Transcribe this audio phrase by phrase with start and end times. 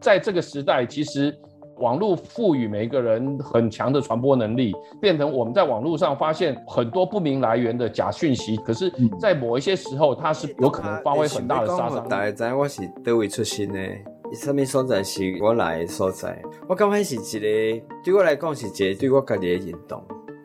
[0.00, 1.36] 在这个时代，其实
[1.78, 8.56] 网络赋予每一个人很强的传播能力，变成我们在网络上发现很多不明来源的假讯息。
[8.58, 12.08] 可是，在某一些时候，它是有可能发挥很大的杀伤力。
[12.08, 13.80] 大家知我是哪位出身的？
[14.34, 16.40] 什么所在是我来的所在？
[16.68, 20.02] 我刚开始一个，对我来讲是一个对我家己的运动。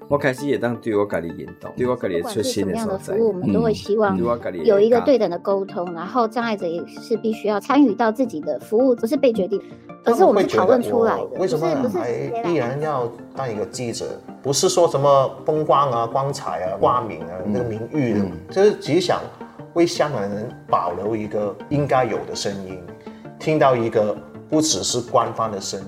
[0.10, 2.44] 我开始也当对我家己引导，对我家己出现的所在。
[2.44, 4.18] 不管是什么样的服务，我们都会希望
[4.64, 9.62] 有一个对等的沟通，嗯、然后障碍者也是必须要参与到自己的服务，不是被决定，
[10.04, 11.40] 而是我们讨论出来的。
[11.40, 12.12] 为什么还
[12.50, 14.06] 依然要当一个记者？
[14.42, 19.22] 不是说什么风光啊、光彩啊、挂名啊、那个名誉的，嗯、就是只想
[19.74, 22.78] 为香港人保留一个应该有的声音。
[23.40, 24.16] 听到一个
[24.50, 25.88] 不只是官方的声音。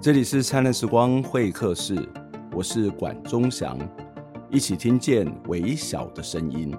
[0.00, 1.94] 这里是灿烂时光会客室，
[2.52, 3.78] 我是管中祥，
[4.50, 6.74] 一起听见微小的声音。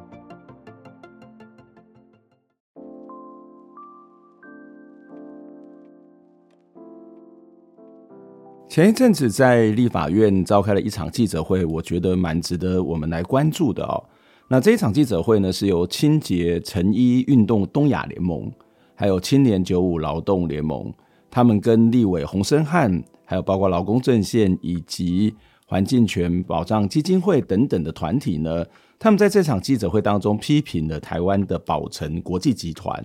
[8.67, 14.03] 前一阵子在立法院召开了一场记者会，我觉得蛮值得我们来关注的哦。
[14.49, 18.51] 那这一场记者会呢，是由清洁成衣运动东亚联盟。
[18.93, 20.93] 还有青年九五劳动联盟，
[21.29, 25.33] 他们跟立委洪申翰，还有包括劳工阵线以及
[25.71, 28.65] 环境权保障基金会等等的团体呢，
[28.99, 33.01] 他们在这场记者会当中批评了台湾的宝成国际集团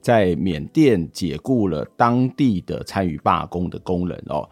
[0.00, 4.48] 在缅甸解雇了当地的参与罢工的工人哦。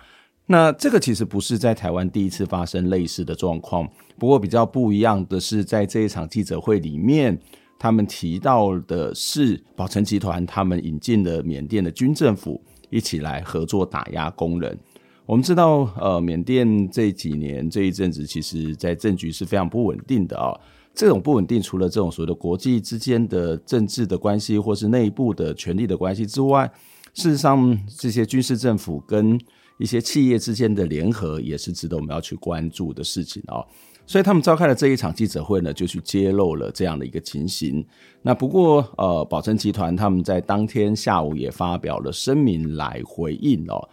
[0.47, 3.89] 那这个其实不是在台湾第一次发生类似的状况，
[4.19, 7.39] 不过比较不一样的是，在这一场记者会里面。
[7.79, 14.79] 他们提到的是宝成集团，他们引进了缅甸的军政府一起来合作打压工人。
[15.25, 20.61] 我们知道，呃，缅甸这几年这一阵子，其实在政局是非常不稳定的啊、哦。
[20.93, 26.71] 这种不稳定，除了这种所谓的国际之间的政治的关系，或是内部的权力的关系之外，
[27.15, 29.41] 事实上，这些军事政府跟
[29.79, 33.67] 一些企业之间的联合，也是值得我们要去关注的事情啊、哦。
[34.05, 37.83] 所以他们召开了这一场记者会呢，就去揭露了这样的一个情形。
[38.21, 43.89] 那不过，呃，宝成集团他们在当天下午也发表了声明来回应哦。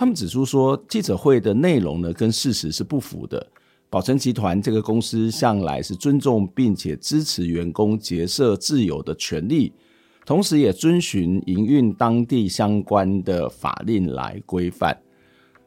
[0.00, 3.46] 他们指出说，记者会的内容呢跟事实是不符的。
[3.90, 9.70] 宝成集团这个公司向来是尊重并且支持员工结社自由的权利，
[10.24, 14.98] 同时也遵循营运当地相关的法令来规范。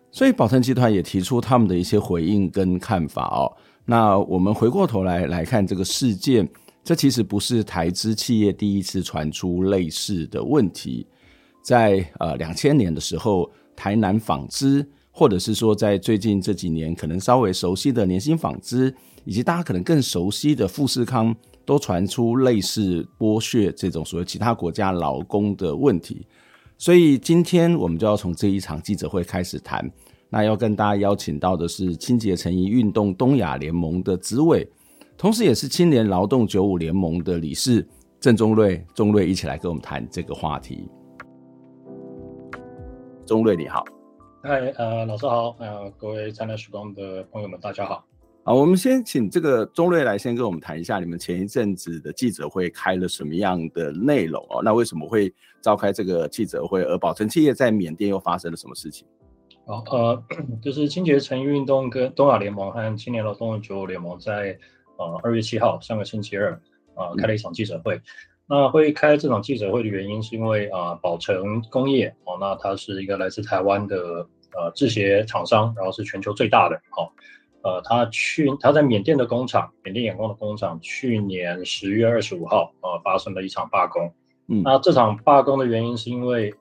[0.10, 3.46] 所以宝成集团也提出他们的一些回应跟看法哦。
[3.86, 6.50] 那我们回过头来来看这个事件，
[6.84, 11.06] 这其实不是台资企业第一次传出类似的问题。
[11.62, 13.50] 在呃两千年的时候，
[13.84, 18.96] 台南纺织，或者是说在最近这几年可能稍微熟悉的联兴纺织，
[19.26, 21.36] 以及大家可能更熟悉的富士康，
[21.66, 26.26] 都传出类似剥削这种所谓其他国家劳工的问题。
[26.78, 29.92] 所以今天我们就要从这一场记者会开始谈。
[30.30, 34.66] 那要跟大家邀请到的是清洁成衣运动东亚联盟的执委，
[35.18, 37.86] 同时也是青年劳动九五联盟的理事
[38.18, 40.88] 郑宗瑞，宗瑞一起来跟我们谈这个话题。
[43.26, 43.86] 宗瑞你好，
[44.44, 48.06] 嗨，呃，老师好，呃，各位灿烂时光的朋友们，大家好。
[48.44, 54.62] 好，我们先请这个钟瑞来先跟我们谈一下，你们前一阵子的记者会开了什么样的内容哦？
[54.62, 56.84] 那为什么会召开这个记者会？
[56.84, 59.08] 而宝成企业在缅甸又发生了什么事情？
[59.68, 60.24] 哦，呃，
[60.62, 64.58] 就是清洁成衣运动跟东亚联盟和青年劳动九五联盟在
[64.98, 66.52] 呃二月七号上个星期二
[66.94, 67.96] 啊、呃、开了一场记者会。
[67.96, 68.02] 嗯、
[68.48, 73.98] 那会开这场记者会的原因是因为啊宝成工业哦，那它是一个来自台湾的
[74.56, 77.08] 呃制鞋厂商，然后是全球最大的哦。
[77.64, 84.14] 呃，他去他在缅甸的工厂，缅甸眼光的工厂，去年十月二十五号呃发生了一场罢工。
[84.48, 86.54] 嗯，那这场罢工的原因是因为。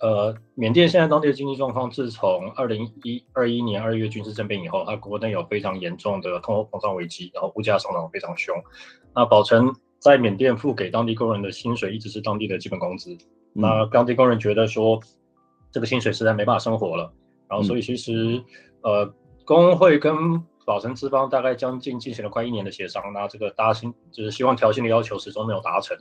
[0.00, 8.54] 呃，缅甸现在当地的经济状况，自从二零一二一年二月军事政变以后，它国内有非常严重的通货膨胀危机，然后物价上涨非常凶。
[9.14, 9.72] 那宝成
[10.04, 13.14] 在缅甸付给当地工人的薪水一直是当地的基本工资，
[13.54, 15.00] 嗯、那当地工人觉得说
[15.72, 17.10] 这个薪水实在没办法生活了，
[17.48, 18.36] 然后所以其实、
[18.82, 19.14] 嗯、呃
[19.46, 20.14] 工会跟
[20.66, 25.96] 宝城资方大概将近进行了快一年的协商，那这个搭薪就是希望调薪的要求始终没有达成。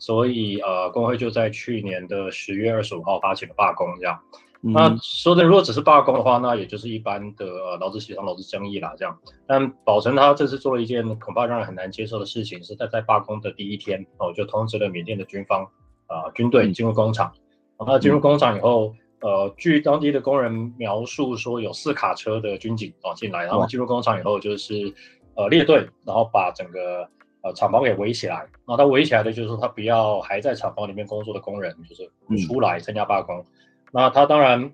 [0.00, 4.16] 所以，呃，工会就在去年的十月二十五号发起了罢工，这样。
[4.62, 7.46] 嗯、那说的如果只是罢工的话，那也就是一般的
[7.80, 9.16] 劳资协商、劳资争议啦，这样。
[9.46, 15.62] 但宝成他这次做了一件恐怕让人很难接受的事情，是在在罢工的第一天，哦，就通知了缅甸的军方，
[16.06, 17.32] 啊、呃，军队进入工厂。
[17.78, 24.92] 嗯、那进入工厂以后，呃，据当地的工人描述说，有四卡车的军警哦进来，然后进入工厂以后就是，
[25.34, 27.08] 呃，列队，然后把整个。
[27.40, 28.44] 呃厂房给围起来。
[28.66, 32.10] 那他围起来的就是说他不要还在厂房里面工作的工人就是
[32.48, 33.38] 出来参加罢工。
[33.38, 33.44] 嗯、
[33.92, 34.70] 那他当然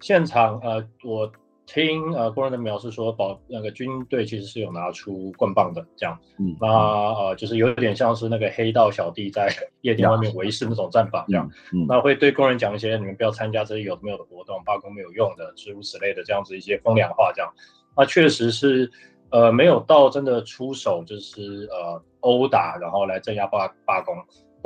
[0.00, 1.30] 现场呃我。
[1.70, 17.52] 听呃工人的描述说，保那个军队其实是有拿出棍棒的这样，嗯，那呃就是有点像是那个黑道小弟在夜店外面围事那种战法这样，嗯，那会对工人讲一些你们不要参加这些有没有的活动，罢工没有用的，诸如此类的这样子一些风凉话这样，
[17.94, 18.90] 那确实是
[19.28, 24.16] 呃没有到真的出手就是呃殴打然后来镇压罢罢工。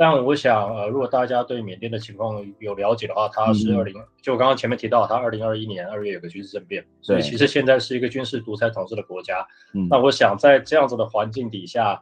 [0.03, 9.47] 但我想，呃，如果大家对缅甸的情况有了解的话，它是二零、嗯，就我刚刚前面提到，它二零二一年二月有个军事政变，所以其实现在是一个军事独裁统治的国家。
[9.73, 11.97] 嗯，那我想在这样子的环境底下，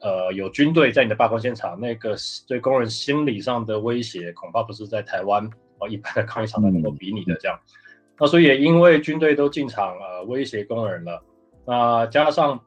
[0.00, 2.16] 呃，有军队在你的罢工现场，那个
[2.48, 5.48] 对工人心理上的威胁，恐怕不是在台湾
[5.78, 7.56] 哦一般的抗议场能够比拟的这样。
[7.56, 7.70] 嗯、
[8.18, 11.22] 那所以也因为军队都进场呃威胁工人了，
[11.64, 12.60] 那加上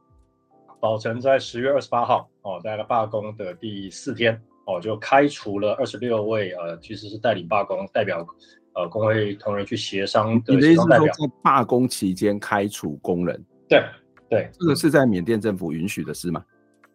[0.80, 4.42] 保存在十月二十八号哦，在了罢工的第四天。
[4.68, 8.28] 哦，就开除了二十六位呃，其实是带领罢工代表，
[8.74, 11.08] 呃，工会同仁去协商的协商代表。
[11.14, 13.42] 在罢工期间开除工人？
[13.69, 13.81] 对
[14.30, 16.44] 对，这个是在缅甸政府允许的事吗？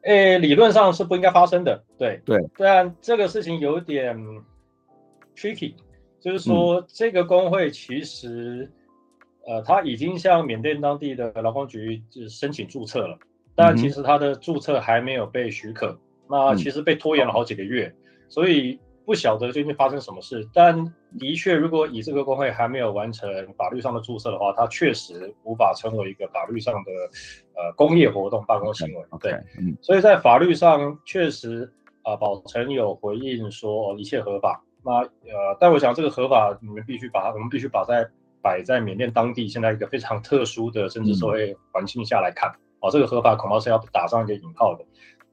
[0.03, 1.83] 诶、欸，理论上是不应该发生的。
[1.97, 4.15] 对对，但这个事情有点
[5.35, 5.75] tricky，
[6.21, 8.71] 就是说、嗯、这个工会其实
[9.47, 13.19] 呃，他已经向缅甸当地的劳工局就申请注册了，
[13.55, 15.99] 但其实他的注册还没有被许可。
[16.33, 17.95] 那其实被拖延了好几个月，嗯、
[18.31, 20.49] 所以不晓得最近发生什么事。
[20.55, 20.83] 但
[21.19, 26.91] 的确，如果以这个工会还没有完成法律上的注册的话，它确实无法成为一个法律上的
[27.55, 29.05] 呃工业活动办公行为。
[29.21, 31.71] 对，嗯，所以在法律上确实
[32.03, 34.65] 啊，保、呃、成有回应说一切合法。
[34.83, 38.09] 那呃，但我想这个合法，你们必须把它，我们必须把在
[38.41, 42.51] 摆在缅甸当地现在一个非常特殊的政治社会环境下来看。
[42.81, 44.85] 啊、这个合法恐怕是要打上一个引号的。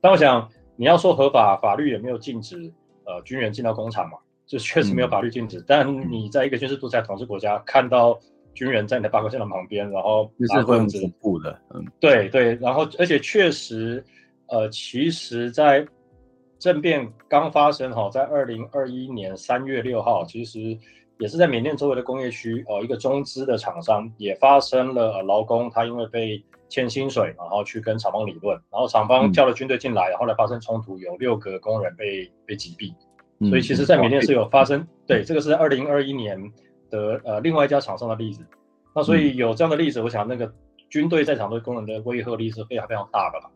[0.02, 0.50] 但我想。
[0.80, 2.72] 你要说合法，法律也没有禁止
[3.04, 4.18] 呃军人进到工厂嘛，
[4.48, 5.60] 这确实没有法律禁止。
[5.60, 8.18] 嗯、但你在一个军事独裁统治国家，看到
[8.54, 11.60] 军人在你的罢工现场旁边，然后是会很恐怖的。
[11.74, 14.02] 嗯，对对，然后而且确实，
[14.48, 15.86] 呃，其实，在
[16.58, 20.80] 政变刚发生哈，在二零二一年三月六号，其实
[21.20, 32.94] 也是在缅甸周围的工业区，呃，一个中资的厂商也发生了呃劳工他因为被欠薪水，然后去跟厂方理论，然后厂方叫了军队进来，然后来发生冲突，有六个工人被被击毙。
[33.50, 36.42] 所以其实，在缅甸是有发生，对，这个是二零二一年
[36.90, 38.42] 的呃另外一家厂商的例子。
[38.96, 40.50] 那所以有这样的例子，我想那个
[40.90, 43.52] 军队在场对工人的威慑力是非常非常大的吧。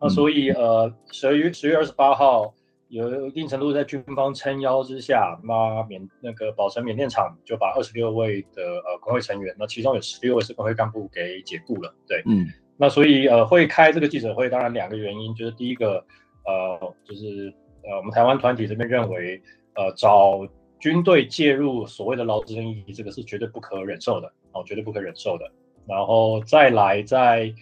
[0.00, 2.54] 那所以呃十二月十月二十八号。
[2.90, 11.94] 有一定程度在军方撑腰之下，那缅那个宝成缅甸厂就把二十六位的呃工会成员，那其中有十六位是工会干部给解雇了。
[12.08, 12.46] 对，嗯，
[12.76, 16.04] 那所以呃会开这个记者会，当然两个原因，就是第一个
[16.44, 17.54] 呃就是
[17.84, 19.40] 呃我们台湾团体这边认为，
[19.74, 20.44] 呃找
[20.80, 25.48] 军队介入所谓的劳资争议，这个是绝对不可忍受的，哦，绝对不可忍受的。
[25.86, 27.54] 然后再来在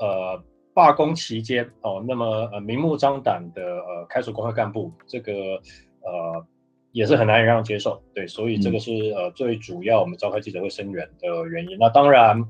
[0.00, 0.42] 呃。
[0.74, 5.32] 罢工期间哦，那么呃明目张胆的呃开除工会干部，这个
[6.00, 6.46] 呃
[6.92, 11.76] 也是很难让人接受，对，所以这个是呃最主要我们召开记者会声援的原因。
[11.78, 12.42] 那当然，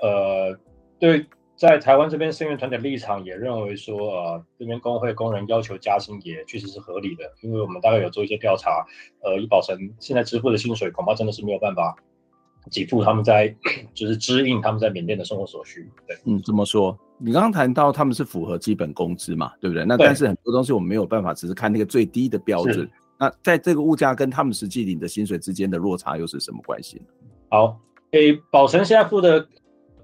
[0.00, 0.58] 呃
[0.98, 1.26] 对，
[1.56, 8.84] 在台湾这边声援团体立场也认为说，呃这边工会工人要求加薪也确实是合理的，因为我们大概有做一些调查，
[9.22, 11.96] 呃以保成现在支付的薪水恐怕真的是没有办法。
[12.70, 13.48] 给付他们在，
[13.94, 15.90] 就是支应他们在缅甸的生活所需。
[16.06, 16.96] 对，嗯，怎么说？
[17.20, 19.84] 你刚刚谈到他们是符合基本工资嘛，对不对？
[19.84, 22.88] 那但是很多东西我们没有办法，只是看那个最低的标准。
[23.18, 27.04] 那在这个物价跟他们实际领的薪水之间的落差又是什么关系呢？
[27.50, 27.78] 好，
[28.12, 29.46] 诶，宝成现在付的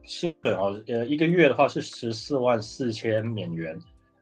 [0.04, 3.74] 薪水哦，呃，一个月的话是十四万四千缅元，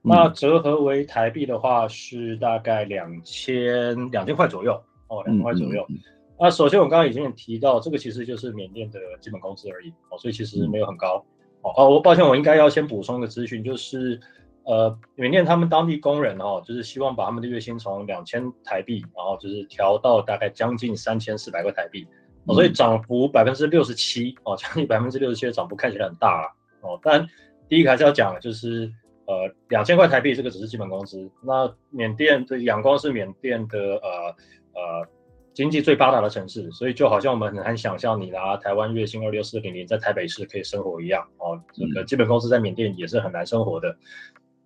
[0.04, 4.72] 嗯，那折合为台币的话是大概两千两千块左右
[5.08, 5.84] 哦，两千块左右。
[5.88, 6.00] 嗯嗯嗯
[6.36, 11.24] 那首先，我刚刚已经提到，这个其实就是缅甸的基本工资而已哦，所以其实没有很高
[11.64, 11.73] 哦。
[11.76, 14.21] 哦，我抱歉，我应该要先补充个资讯，就是
[14.64, 22.06] 呃，缅甸他们当地工人哦，就是希望把他们的月薪从两千台币，然后就是调到大概将近三千四百块台币
[22.47, 26.49] 哦，所以涨幅百分之六十七哦，将近百分之六十七的涨幅看起来很大了
[26.83, 27.00] 哦。
[27.02, 27.26] 但
[27.68, 28.88] 第一个还是要讲，就是
[29.26, 31.30] 呃，两千块台币这个只是基本工资。
[31.42, 34.37] 那缅甸的仰光是缅甸的呃
[34.75, 35.09] 呃。
[35.54, 41.58] 经济最发达的城市，所以就好像我们很难想象你拿台湾月薪二六四零零在台北市可以生活一样哦。
[41.73, 43.96] 这个基本工资在缅甸也是很难生活的，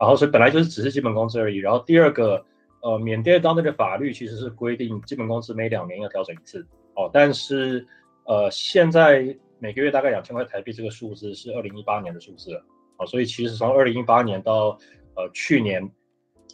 [0.00, 1.58] 然后所以本来就是只是基本工资而已。
[1.58, 2.42] 然后第二个，
[2.80, 7.86] 呃，缅甸当地的法律其实是规定基本工资每两年要调整一次哦，但是
[8.24, 12.64] 呃现在每个月大概两千块台币这个数字是二零一八年的数字了
[12.96, 14.78] 哦，所以其实从二零一八年到
[15.16, 15.86] 呃去年。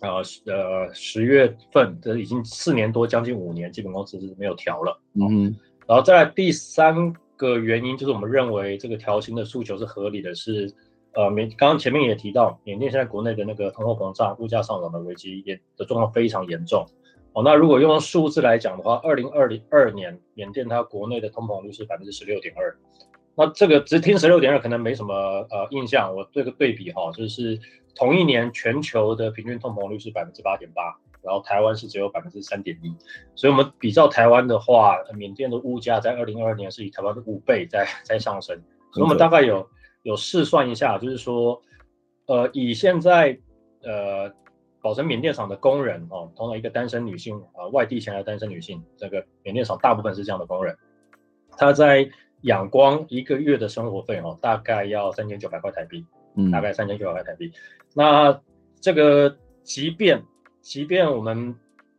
[0.08, 5.00] 呃呃，十月份这已经四年多，将近五年，基本工资是没有调了。
[5.14, 5.56] 嗯，
[5.87, 10.75] 然后再来第三个原因就是我们认为这个调薪的诉求是合理的是，是
[11.12, 16.87] 呃，缅刚刚前面也提到，缅甸现在国内的那个通货膨胀、物价上涨的危机也的状况非常严重。
[17.32, 22.76] 哦，那如果用数字来讲的话，二零二零二年缅甸它国内的通膨率是百分之十六点二。
[23.37, 27.58] 那这个只听十六点二可能没什么呃印象，我这个对比哈，就是。
[27.94, 32.94] 同一年，全球的平均通膨率是百分之八点八，然后台湾是只有百分之三点一，
[33.34, 38.60] 所以我们比较台湾的话，缅甸的物价在二零二二年是以台湾的五倍在 在上升，
[38.92, 39.68] 所以我们大概有
[40.02, 41.62] 有试算一下，就是说，
[42.26, 43.38] 呃，以现在
[43.82, 44.30] 呃
[44.82, 50.76] 保存缅甸厂的工人哦，通常一个单身女性啊、呃，外地前来单身女性，这个缅甸厂大部分是这样的工人，
[51.56, 52.10] 她在
[52.42, 56.04] 仰光一个月的生活费哦，大概要三千九百块台币。
[56.36, 57.52] 嗯，大概三千九百块台币。
[57.94, 58.38] 那
[58.80, 60.22] 这个，即便
[60.60, 61.54] 即便我们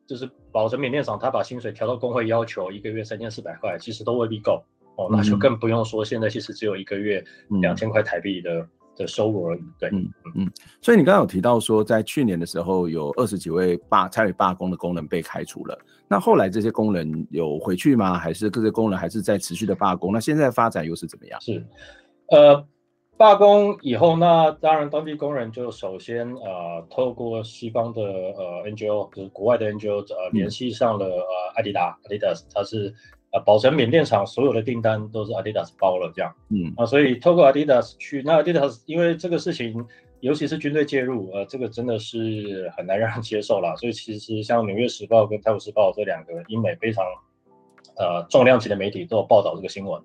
[0.05, 4.63] 就是保证缅甸厂，他把薪水调到工会要求一个月三千四百块，其实都未必够
[4.97, 5.07] 哦。
[5.09, 7.23] 那就更不用说现在其实只有一个月
[7.61, 9.61] 两千块台币的、嗯、的收入而已。
[9.79, 10.51] 对，嗯嗯。
[10.81, 15.77] 所以你刚刚有提到说，在去年的时候有二十几位罢参与罢工的工人被开除了。
[16.07, 18.17] 那后来这些工人有回去吗？
[18.17, 20.13] 还是各个工人还是在持续的罢工？
[20.13, 21.39] 那现在发展又是怎么样？
[21.41, 21.65] 是，
[22.31, 22.65] 呃。
[23.17, 31.23] 罢工以后，那当然当地工人就首先呃透过西方的呃 NGO，就是国外的 NGO 呃联系上了呃
[31.55, 32.93] 阿迪达，Adidas，它是
[33.31, 36.73] 呃保诚缅甸厂所有的订单都是 Adidas 包了这样，嗯。
[36.75, 39.85] 啊，所以透过 Adidas 去，那 Adidas 因为这个事情，
[40.19, 47.05] 尤其是军队介入，呃，这个真的是很难让人接受了， 所以其实像纽约时报跟泰晤士报这两个英美非常
[47.97, 50.01] 呃重量级的媒体都有报道这个新闻，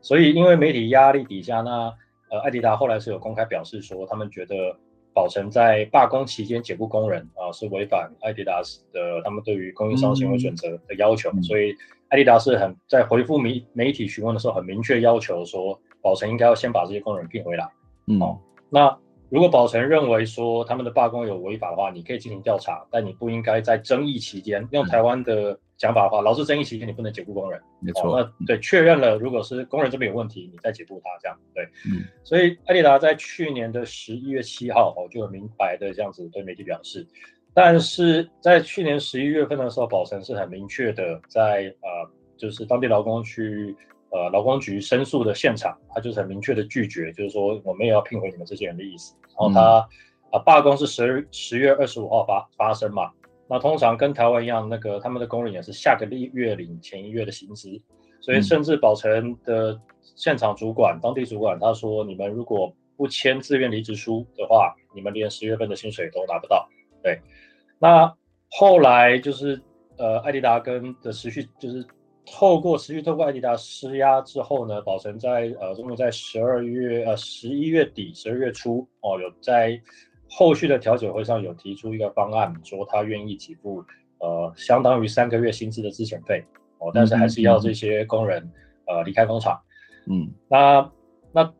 [0.00, 1.92] 所以因为媒体压力底下那。
[2.32, 4.74] 呃，艾迪达后来是有公开表示说，他们觉得
[5.12, 11.76] 宝诚在罢工期间解雇工人啊、呃，是违反艾迪达斯的他们对于供应商行为准则的要求，嗯、所以
[12.08, 17.68] 艾迪达是很在回复媒媒体询问的时候，很明确要求说，宝诚应该要先把这些工人聘回来。
[18.06, 18.38] 嗯，哦，
[18.70, 18.98] 那
[19.28, 25.60] 如果宝诚认为说他们的罢工有违法的话，你可以进行调查，但你不应该在争议期间用台湾的。
[25.82, 28.16] 讲法的话，劳资争议期间你不能解雇工人，没错。
[28.16, 31.64] 哦、那对确认了，如果是工人这边有问题，你再解雇他，这样对。
[31.90, 37.04] 嗯，所以艾迪达在去年的十一月七号哦，就很明白的这样子对媒体表示，
[37.52, 43.74] 但是在去年十一月份的时候，宝城是很明确的在呃，就是当地劳工去
[44.10, 49.16] 呃劳工局申诉的现场，他就是很明确的拒绝，就是说我们也要聘回你们这些人的意思。
[49.30, 49.90] 然后他啊、嗯
[50.34, 53.10] 呃、罢工是十十月二十五号发发生嘛。
[53.52, 57.68] 那通常跟台湾一样，那个他们的工人也是下个月领前一月的薪资，
[58.18, 59.78] 所以甚至保诚的
[60.16, 66.66] 现场主管、当地主管他说，你们如果不签自愿离职书的话，你们连十月份的薪水都拿不到。
[67.02, 67.20] 对，
[67.78, 68.10] 那
[68.52, 69.60] 后来就是
[69.98, 71.84] 呃，艾迪达跟的持续就是
[72.24, 79.78] 透过持续透过艾迪达施压之后呢，保诚在呃终于在十二月呃十一月底十二月初哦有在。
[80.34, 83.84] 后续的调解会上有提出一个方案，说他愿意给付
[84.18, 86.42] 呃相当于三个月薪资的资遣费
[86.78, 88.42] 哦，但是还是要这些工人
[88.86, 89.60] 呃离开工厂。
[90.06, 90.90] 嗯，那
[91.32, 91.54] 那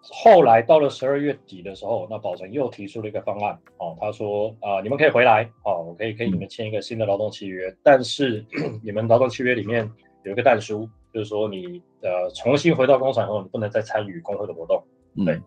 [0.00, 8.44] 后来到了十二月底的时候，那宝成又提出了一个方案哦，他说啊、呃、你们可以回来哦，我可以给你们签一个新的劳动契约，但是
[8.82, 9.88] 你们劳动契约里面
[10.24, 14.82] 有一个但书，就是说你呃重新回到工厂后，你不能再参与工会的活动。
[15.24, 15.34] 对。
[15.34, 15.42] 嗯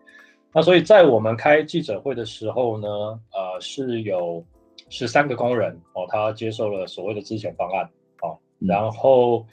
[0.56, 4.46] 那所以在我们开记者会的时候呢，呃，是有
[4.90, 7.90] 十三个工人哦，他接受了所谓的资遣方案
[8.22, 9.44] 哦，然后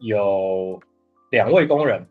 [0.00, 0.80] 有
[1.30, 2.04] 两位工人，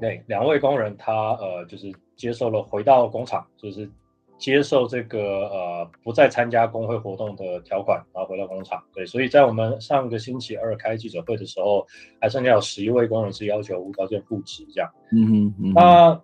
[0.00, 3.88] 对，两位工人他呃就是接受了回到工厂，就是
[4.38, 8.82] 接受这个呃不再参加工会活动的条款，然后回到工厂。
[8.92, 11.86] 对，所以在我们上个星期二开记者会的时候，
[12.20, 14.90] 还剩下有十一位工人是要求无条件复职这样。
[15.12, 16.20] 嗯嗯，嗯哼，那。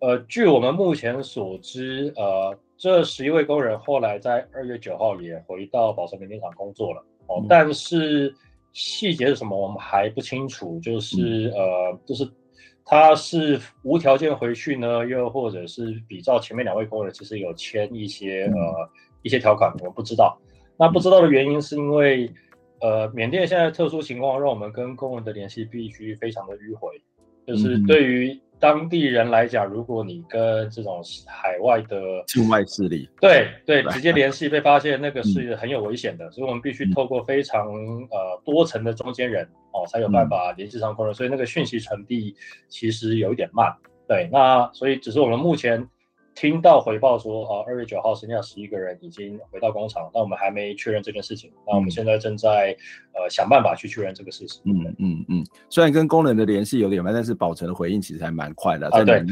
[0.00, 8.32] 呃，据我们目前所知，呃，这十一位工人后来在二月九号也回到保诚缅甸厂工作了哦，但是
[8.72, 12.24] 细节是什么我们还不清楚，就是呃，就是
[12.84, 18.88] 他是无条件回去呢，又或者是比照前面两位工人其实有签一些呃
[19.22, 20.38] 一些条款，我们不知道。
[20.76, 22.32] 那不知道的原因是因为
[22.80, 27.02] 呃，缅甸现在特殊情况让我们跟工人的联系必须非常的迂回，
[27.44, 28.40] 就是对于。
[28.60, 37.66] 当地人来讲，如果你跟这种海外的境外势力，对对，直接联系被发现，那个是很有危险的，嗯、所以我们必须透过非常
[38.10, 42.34] 呃多层的中间人哦，才有办法联系上工人，嗯、所以那个讯息传递
[42.68, 43.72] 其实有一点慢。
[44.06, 45.86] 对，那所以只是我们目前
[46.34, 51.52] 听到回报说，啊，二月九号剩下十一个人已经回到工厂，那我们还没确认这件事情。
[51.66, 52.76] 那我们现在正在
[53.18, 54.60] 呃想办法去确认这个事实。
[54.64, 58.88] 嗯嗯嗯，虽然跟工人的联系有点慢，但是宝成的回应其实还蛮快的。
[58.88, 59.24] 啊，对。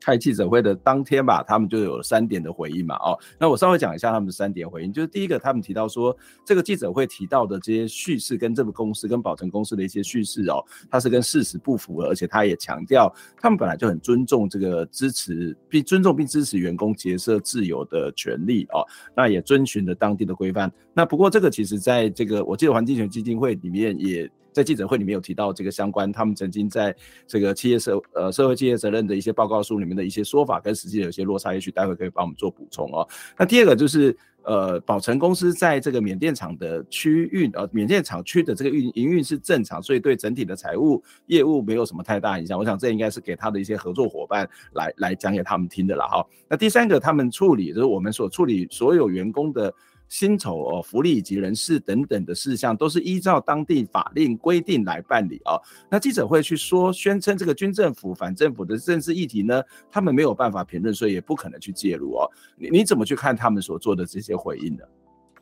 [0.00, 2.96] 开记者会的当天吧，他们就有三点的回应嘛。
[2.96, 18.80] 哦，那我稍微讲一下他们的三点回应，就是第一个，他们提到说，这个记者会提到的这些叙事跟这个公司跟宝成公司的一些叙事哦，它是跟事实不符合，而且他也强调，他们本来就很尊重这个支持并尊重并支持员工结社自由的权利哦，
[19.14, 20.72] 那也遵循了当地的规范。
[20.94, 26.94] 那不过这个其实在这个我记得环境权基金会里面也在记者会里面有提到这个相关，他们曾经在
[27.26, 33.06] 这个企业社呃社会企业责任的一些报告书里面的一些说法跟实际有些落差，也许待会可以帮我们做补充哦。
[33.38, 34.16] 那第二个就是。
[34.42, 42.58] 呃，宝成公司在这个缅甸厂的区域，呃，缅甸厂区的这个运营运是正常，所以对整体的财务业务没有什么太大影响。
[42.58, 46.26] 我想这应该是给他的一些合作伙伴来来讲给他们听的了哈。
[46.48, 49.72] 那第三个，他们处理就是我们所处理所有员工的。
[50.10, 55.58] 薪酬哦，福利以及人事等等的事项，都是依照当地法令规定来办理哦。
[55.88, 62.28] 那记者会去说宣称这个军政府、反政府的政治议题呢，他们没有办法评论，所以也不可能去介入哦。
[62.58, 64.82] 你你怎么去看他们所做的这些回应呢？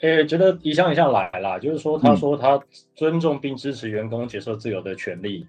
[0.00, 2.60] 诶、欸，觉得一项一项来啦，就是说他说他
[2.94, 5.46] 尊重并支持员工接受自由的权利。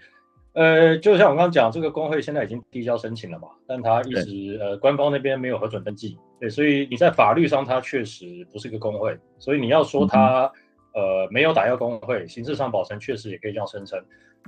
[0.54, 6.18] 呃，就像我刚刚讲，这个工会现在已经递交申请了嘛，但他一直呃官方那边没有核准登记。
[6.40, 10.50] 对，所以你在法律上，它确实不是一个工会，所以你要说它，
[10.94, 14.02] 呃，没有打压工会，形式上保存确实也可以这样声称，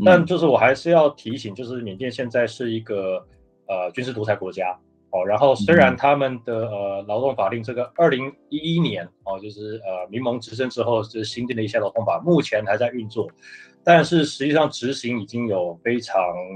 [0.06, 3.18] 但就是我还是要提醒，就是缅甸现在是一个
[3.68, 4.72] 呃军事独裁国家
[5.10, 13.28] 哦，然后虽然他们的呃劳动法令这个二零一一年哦，就是呃民盟执政之后就是新定的一些劳动法，目前还在运作，
[13.84, 16.16] 但是实际上执行已经有非常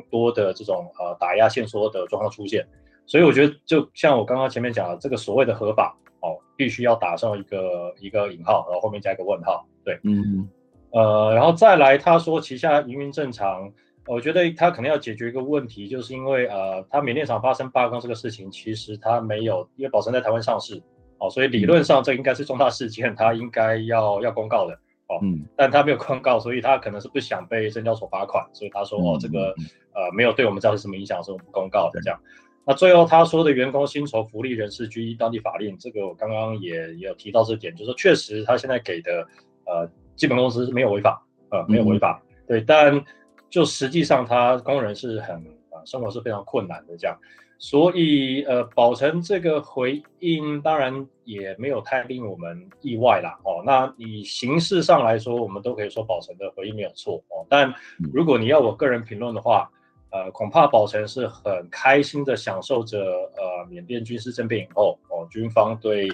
[0.10, 2.66] 多的这种呃打压限缩的状况出现。
[3.08, 9.66] 所以我觉得，就像我刚刚前面讲的，这个所谓的合法哦，必须要打上一个一个引号，然后后面加一个问号。
[9.84, 10.50] 对，嗯，
[10.92, 13.72] 呃，然后再来，他说旗下营运正常，
[14.08, 20.82] 我觉得他可能要解决一个问题，就是因为呃，他缅甸厂发生罢工这个事情，其实他没有，因为宝成在台湾上市，
[21.20, 24.74] 哦，所以理论上这应该是重大事件，他应该要要公告的，
[25.08, 29.54] 哦，嗯，但他没有公告，所以他可能是不想被证交所罚款，所以他说哦，这个
[29.94, 32.20] 呃没有对我们造成什么影响，所以我们不公告的这样。
[32.68, 39.28] 那最后他说的员工薪酬福利人事均依当地法令，这个我刚刚也也有提到这点，就是说确实他现在给的
[39.66, 43.06] 呃基本工资是没有违法，呃没有违法，嗯、对，但
[43.52, 45.36] 就实际上他工人是很
[45.70, 47.16] 啊、呃、生活是非常困难的这样，
[47.60, 57.72] 所以呃宝成这个回应当然也没有太令我们意外啦哦，那以形式上来说，我们都可以说宝成的回应没有错哦，但
[58.12, 59.70] 如果你要我个人评论的话。
[60.16, 63.04] 呃，恐怕宝成是很开心的享受着
[63.36, 66.08] 呃缅甸军事政变以后哦，军方对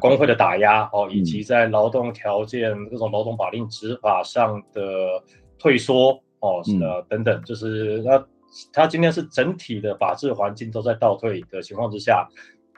[0.00, 5.22] 工会的打压哦，以及在劳动条件各种劳动法令执法上的
[5.56, 8.26] 退缩哦，呃等等，就是他
[8.72, 12.28] 他今天是整体的法治环境都在倒退的情况之下，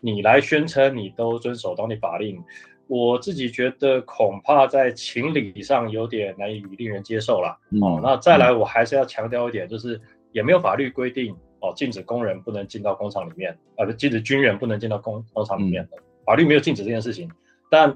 [0.02, 2.38] 你来宣称你都遵守当地法令，
[2.86, 7.98] 我自己觉得恐怕在情理上有点难以令人接受了哦。
[8.02, 9.98] 那再来，我还是要强调一点，就是。
[10.36, 15.82] 也没有法律规定哦，禁止工人不能进到工厂里面，呃，禁止军人不能进到工工厂里面。
[15.82, 17.26] 嗯、法律没有禁止这件事情，
[17.70, 17.88] 但，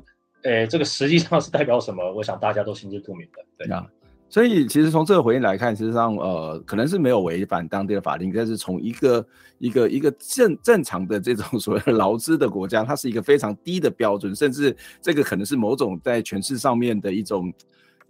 [0.44, 2.02] 诶、欸，这个实际上是代表什么？
[2.14, 3.44] 我想大家都心知肚明的。
[3.58, 3.86] 对啊，
[4.30, 9.26] 所以其实从这个回应来看，实际上，呃，可能是没有违反当地的法令，但是从一个
[9.58, 17.52] 一个一个正正常的这种 所谓的劳资的国家，它是一个非常低的标准，甚至这个可能是某种在权势上面的一种。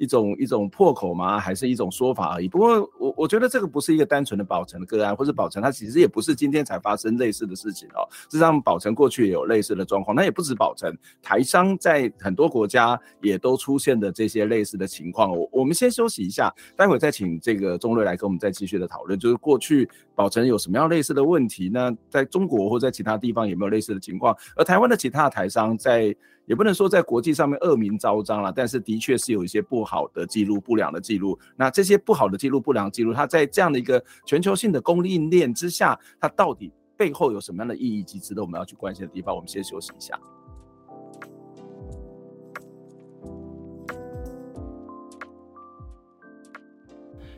[0.00, 1.38] 一种一种破口吗？
[1.38, 2.48] 还是一种说法而已？
[2.48, 8.08] 不过我我觉得这个不是一个单纯的宝成的个案，或者宝成他其实也不是今天才发生类似的事情哦。
[8.22, 15.36] 实际上，宝成过去也有类似的状况，那也不止宝成，台商在很多国家也都出现的这些类似的情况。
[15.36, 21.68] 我我们先休息一下，待会再请这个宗瑞来跟我们再继续的讨论，就是过去宝成有什么样类似的问题？
[21.70, 24.34] 那在中国或在其他地方有没有类似的情况？
[24.56, 26.16] 而台湾的其他台商在。
[26.50, 31.38] 也不能说在国际上面恶名昭彰了，但是的确是有一些不好的记录、不良的记录。
[31.54, 39.32] 那这些不好的记录、不良记录，它在这样的一个全球性的供应链之下，它到底背后有什么样的意义及值得我们要去关心的地方？
[39.32, 40.18] 我们先休息一下。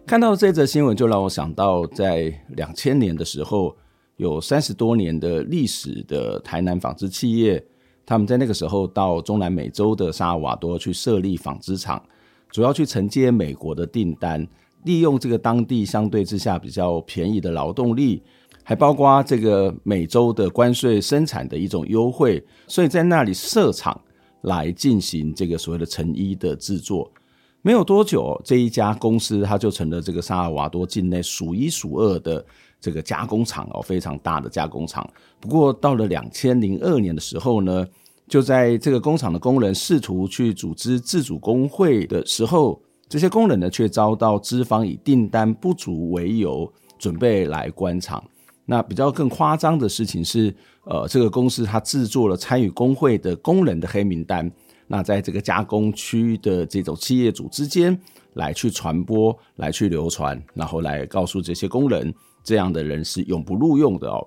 [0.06, 3.76] 看到这则新闻，就让我想到在两千年的时候，
[4.16, 7.62] 有三十多年的历史的台南纺织企业。
[8.04, 12.02] 他们在那个时候到中南美洲的萨尔瓦多去设立纺织厂，
[12.50, 14.46] 主要去承接美国的订单，
[14.84, 18.22] 利用这个当地相对之下比较便宜的劳动力，
[18.64, 23.98] 还包括这个美洲的关税生产的一种优惠，所以在那里设厂
[24.42, 27.10] 来进行这个所谓的成衣的制作。
[27.64, 32.44] 没有多久，这一家公司它就成了这个萨尔瓦多境内数一数二的
[32.82, 35.08] 这个加工厂哦，非常大的加工厂。
[35.40, 37.86] 不过到了两千零二年的时候呢，
[38.28, 48.22] 就在这个工厂的工人试图去组织自主工会的时候，这些工人呢却遭到资方以订单不足为由，准备来关厂。
[48.64, 54.50] 那比较更夸张的事情是，呃，这个公司它制作了参与工会的工人的黑名单，
[54.86, 57.98] 那在这个加工区的这种企业主之间
[58.34, 64.26] 来去传播、来去流传，然后来告诉这些工人，这样的人是永不录用的哦。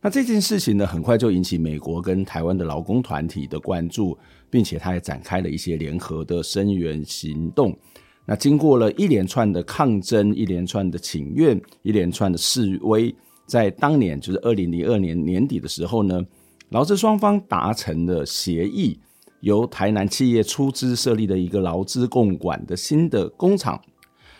[0.00, 4.16] 那这件事情呢，很快就引起美国跟台湾的劳工团体的关注，
[4.48, 7.76] 并且他也展开了一些联合的声援行动。
[8.24, 13.14] 那经过了一连串的抗争、一连串的请愿、一连串的示威。
[13.46, 16.22] 在当年，就是二零零二年年底的时候呢，
[16.68, 19.00] 劳资双方达成了协议，
[19.40, 23.82] 由台南企业出资设立了一个劳资共管的新的工厂。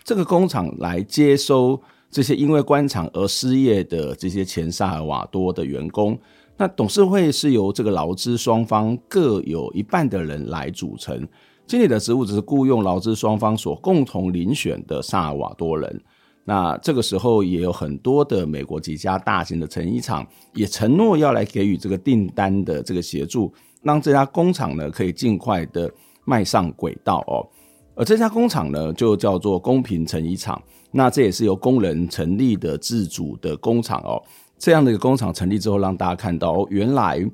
[0.05, 6.19] 这个工厂来接收这些因为官场而失业的这些前萨尔瓦多的员工。
[6.57, 11.27] 那董事会是由这个劳资双方各有一半的人来组成，
[11.67, 16.03] 经理的职务只是雇佣劳资双方所共同遴选的萨尔瓦多人。
[16.45, 25.93] 那这个时候也有很多的美国几家大型的成衣厂也承诺要来给予这个订单的这个协助，让这家工厂呢可以尽快的
[26.25, 27.47] 迈上轨道哦。
[27.95, 34.23] 而这家工厂呢就叫做公平成衣厂，那这也是由工人成立的自主的工厂哦。
[34.59, 37.25] 这样的一个工厂成立之后，让大家看到哦，原来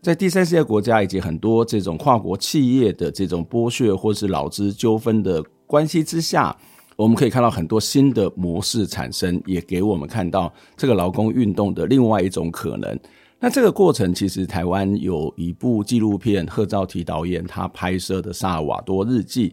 [0.00, 6.56] 在第三世界国家以及很多这种跨国企业的这种剥削或是劳资纠纷的关系之下。
[6.96, 12.98] 我们可以看到很多新的模式产生，也给我们看到这个劳工运动的另外一种可能。
[13.40, 19.50] 那这个过程，其实台湾有一部纪录片，贺昭提导演他拍摄的《萨瓦多日记》。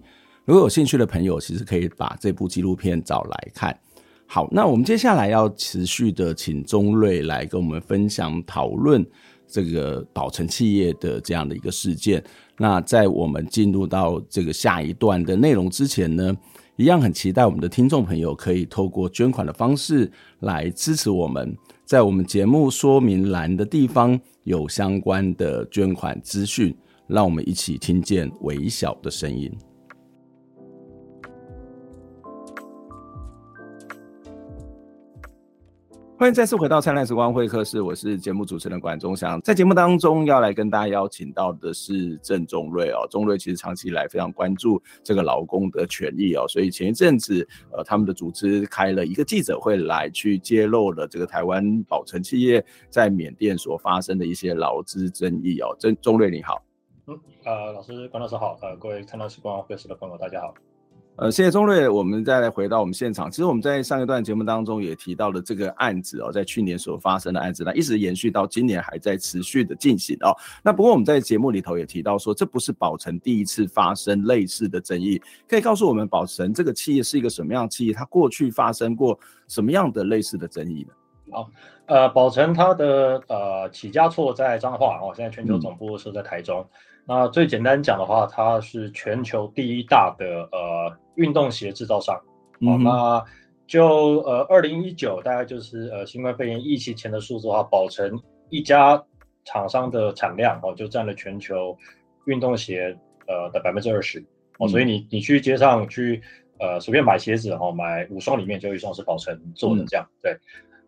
[0.49, 3.79] 如果有兴趣的朋友，其实可以把这部纪录片找来看。
[4.25, 9.05] 好，那我们接下来要持续的请钟瑞来跟我们分享讨论
[9.47, 12.23] 这个宝成企业的这样的一个事件。
[12.57, 16.35] 那在我们进入到这个下一段的内容之前呢，
[16.77, 29.55] 一样很期待我们的听众朋友可以透过捐款的方式来支持我们，在我们节目说明栏的地方有相关的捐款资讯，让我们一起听见微小的声音。
[36.19, 39.39] 欢迎再次回到灿烂时光会客室，我是节目主持人管中祥。
[39.39, 55.73] 在节目当中要来跟大家邀请到的是郑宗瑞哦，宗瑞其实长期以来非常关注这个劳工的权益哦，所以前一阵子呃他们的组织开了一个记者会来去揭露了这个台湾宝成企业在缅甸所发生的一些劳资争议哦。
[55.79, 56.61] 郑宗瑞你好，
[57.07, 60.53] 嗯呃老师管老师好，呃各位灿烂时光会客室的朋友大家好。
[61.21, 61.89] 呃，谢谢宗瑞。
[61.89, 63.29] 我们再来回到我们现场。
[63.29, 70.33] 其实我们在上一段节目当中也提到了这个案子哦，在去年所发生的案子那，一直延续到今年还在持续的进行哦。
[70.63, 75.21] 那不过我们在节目里头也提到说，这不是宝成第一次发生类似的争议。
[75.45, 77.91] 可以告诉我们，宝成这个企业是一个什么样的企业？
[77.91, 80.93] 它过去发生过什么样的类似的争议呢？
[81.33, 81.49] 好，
[81.87, 86.65] 呃，宝成它的呃起家错在彰化哦，现在全球总部设在台中。
[87.09, 92.15] 那最简单讲的话，它是全球第一大的呃运动鞋制造商。
[92.59, 93.25] 嗯、哦，那
[93.65, 99.03] 就呃二零一九大概就是呃新冠肺炎疫情前的数字的话，宝成一家
[99.43, 101.75] 厂商的产量哦就占了全球
[102.27, 102.95] 运动鞋
[103.25, 104.23] 呃的百分之二十
[104.59, 106.21] 哦，所以你你去街上去
[106.59, 110.37] 呃随便买鞋子哦，买五双里面就有一双是宝成做的这样、嗯、对。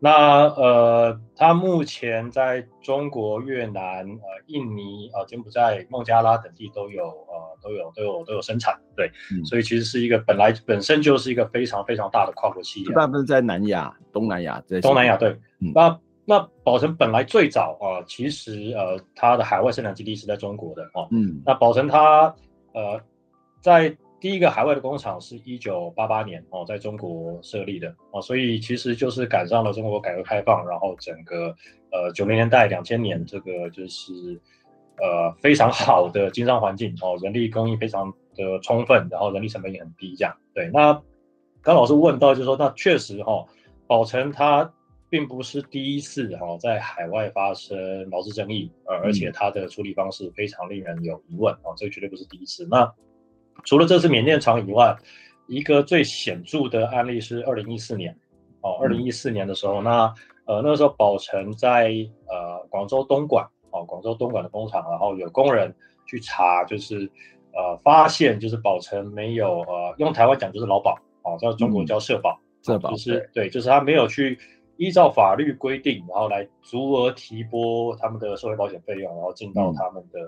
[0.04, 12.92] 那呃，他目前在中国、越南、呃、印尼、呃、柬埔寨、孟加拉等地都有呃都有都有都有生产，对、嗯，所以其实是一个本来本身就是一个非常非常大的跨国企业。
[12.96, 14.82] 大部分在南亚、东南亚这些。
[14.82, 22.34] 东南亚对，嗯、那那宝成本来最早啊、呃，其实呃它的海外生产基地是在中国的哦，嗯，那宝成它
[22.74, 23.00] 呃
[23.62, 23.96] 在。
[24.22, 31.48] 第一个海外的工厂是一九八八年哦，在中国设立的哦，所以其实就是赶上了中国改革开放，然后整个
[31.92, 34.40] 呃九零年代、两千年这个就是
[34.98, 40.70] 呃非常好的经商环境哦，人力供应非常的充分，然后人力成本也很低，这样对。
[40.72, 41.02] 那
[41.64, 43.48] 刚老师问到就是说，那确实哈、哦，
[43.88, 44.72] 宝成它
[45.10, 52.68] 并不是第一次哈、哦、在海外发生劳资争议，呃，而且它的处理方式非常令人有疑问哦，这个绝对不是第一次。
[52.70, 52.88] 那
[53.64, 54.96] 除了这次缅甸厂以外，
[55.48, 58.16] 一个最显著的案例是二零一四年，
[58.62, 60.14] 哦，二零一四年的时候，那
[60.46, 61.92] 呃，那个时候宝成在
[62.28, 65.74] 呃广州东莞哦，广州东莞的工厂，然后有工人
[66.06, 67.10] 去查，就是
[67.54, 74.40] 呃发现就是宝成没有呃用台湾讲就是劳保哦，在中国叫社保，社保就是对，就是他没有去
[74.78, 80.20] 依照法律规定，然后来足额提拨他们的社会保险费用，然后进到他们的、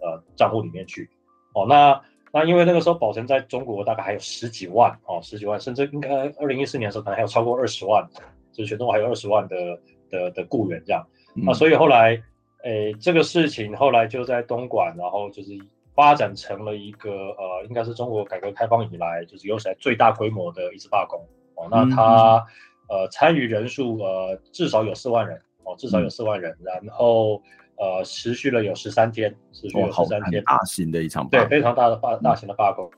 [0.00, 1.08] 嗯、呃账户里面去。
[1.54, 2.00] 哦，那。
[2.34, 8.08] 那因为那个时候宝成在中国大概还有十几万哦，十几万，甚至应该二零一四年的时候可能还有超过二十万，
[8.50, 11.06] 就是全中国还有二十万的的的雇员这样。
[11.36, 12.18] 嗯、那所以后来，
[12.64, 15.50] 诶，这个事情后来就在东莞，然后就是
[15.94, 21.20] 发展成了一个呃，应该是中国改革开放以来就是有史以来最大规模的一次罢工
[21.56, 21.68] 哦。
[21.70, 22.46] 那他、
[22.88, 27.42] 嗯、呃参与人数呃至少有四万人哦，至少有四万人，嗯、然后。
[27.76, 32.88] 呃，持续了有十三天，持续了十三天，大型的一场，对，非常大的罢，大型的罢工。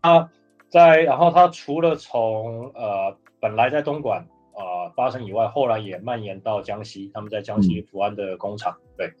[0.00, 0.30] 他
[0.70, 4.20] 在，然后它除了从呃本来在东莞
[4.54, 8.72] 啊、呃、发生以外，后来也蔓延到江西，他们在江西福安的工厂。
[8.72, 9.12] 嗯、对，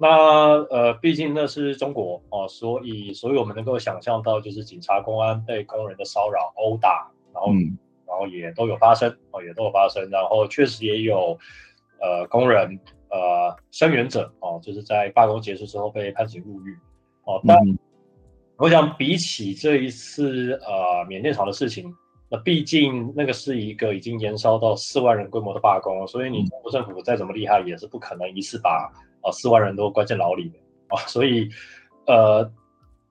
[0.00, 0.08] 那
[0.70, 11.36] 呃，毕竟那是中国哦、呃，所以所以我们能够想象到，就是警察、公安被工人的骚扰、殴打，然后、嗯、然后也都有发生哦，也都有发生，然后确实也有
[12.00, 12.80] 呃工人。
[13.10, 16.76] 呃，声援者哦，就是在罢工结束之后被判刑入狱
[17.24, 17.40] 哦。
[17.46, 17.56] 但
[18.56, 21.90] 我想比起这一次呃缅甸厂的事情，
[22.28, 28.92] 那毕竟那个是一个已经延烧到四万人规模的罢工，所以你中国政府再怎么厉害，也是不可能一次把
[29.22, 31.00] 呃四万人都关进牢里的啊。
[31.06, 31.48] 所以
[32.06, 32.52] 呃，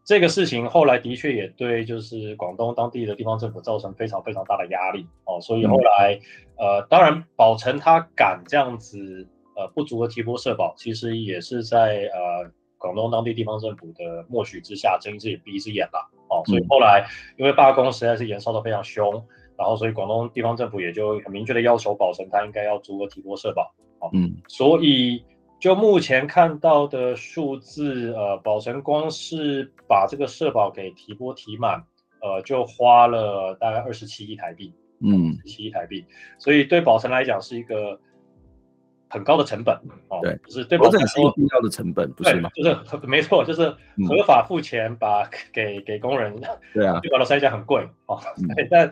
[0.03, 5.39] 这个事情后来的确也对就是广东当地的地方政府造成非常非常大的压力哦。
[5.41, 6.19] 所以后来
[6.57, 9.27] 呃，当然宝成他敢这样子。
[9.57, 16.43] 呃，不足额提拨社保，其实也是在呃广东当地地方政府的默许之下，睁一只眼闭一只眼了哦。
[16.45, 17.03] 所以后来
[17.39, 19.11] 因为罢工实在是延烧的非常凶，
[19.57, 23.63] 然后所以广东地方政府也就很明确的要求保存他应该要足额提拨社保。
[23.97, 25.25] 哦，嗯，所以
[25.59, 31.83] 就目前看到的数字，呃，宝成光是把这个社保给提拨提满，
[32.21, 36.05] 呃，就花了大概二十七亿台币，嗯，七亿台币，
[36.37, 37.99] 所以对宝成来讲是一个。
[39.09, 39.73] 很高的成本
[40.09, 42.49] 哦，对，就是对宝成来说必要的成本，不是吗？
[42.55, 43.69] 就是没错，就是
[44.07, 46.35] 合法付钱把给、嗯、给工人，
[46.73, 48.19] 对啊，对宝成来讲很贵哦，
[48.69, 48.91] 但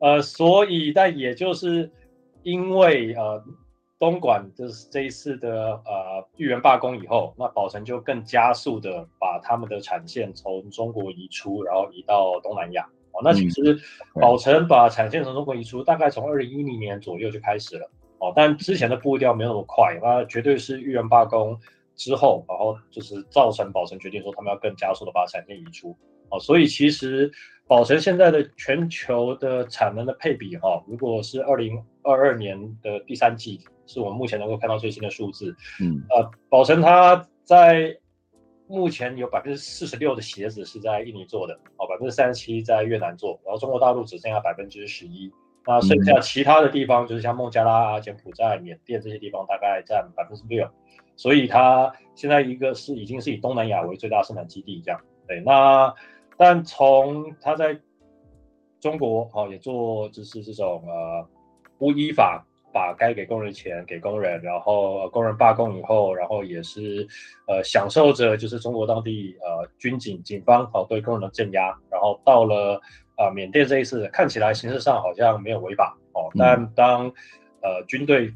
[0.00, 1.90] 呃，所以但也就是
[2.42, 3.42] 因为呃
[3.98, 13.20] 东莞就是这一次的呃豫园罢工以后，那宝成就更加速的把他们的产线从中国移出，然后移到东南亚哦。
[13.22, 13.78] 那其实
[14.20, 17.90] 宝成把产线从中国移出，大概从二零一零年左右就开始了。
[18.24, 21.58] 哦，但之前的步调没有那么快，那绝对是预言罢工
[21.94, 25.94] 之后，然后就是造成宝成决定说他们要更加速的把产线移出。
[26.30, 27.30] 哦，所以其实
[27.66, 35.54] 宝成现在的全球的产能的配比，哈，如果是二零二二年的第三季，是我们目前能够看到最新的数字。
[35.82, 37.94] 嗯，呃，宝成它在
[38.66, 45.30] 目前有百分之四十六的鞋子是在印尼做的，哦，百分之三十七在越南做，然后中国大陆只剩下百分之十一。
[45.66, 50.68] 那剩下其他的地方，就是像孟加拉啊、柬埔寨、缅甸这些地方，大概占百分之六。
[51.16, 55.00] 所以它现在一个是已经是以东南亚为最大生产基地这样。
[55.26, 55.94] 对，那
[56.36, 57.80] 但从它在
[58.78, 61.26] 中国哦也做就是这种呃
[61.78, 67.06] 不依法把该给工人钱给工人，然后工人罢工以后，然后也是
[67.46, 72.78] 呃享受着就是中国当地呃军警警方哦对工人的镇压，然后到了。
[73.16, 77.06] 啊，缅甸这一次看起来形式上好像没有违法哦，但当
[77.62, 78.34] 呃军队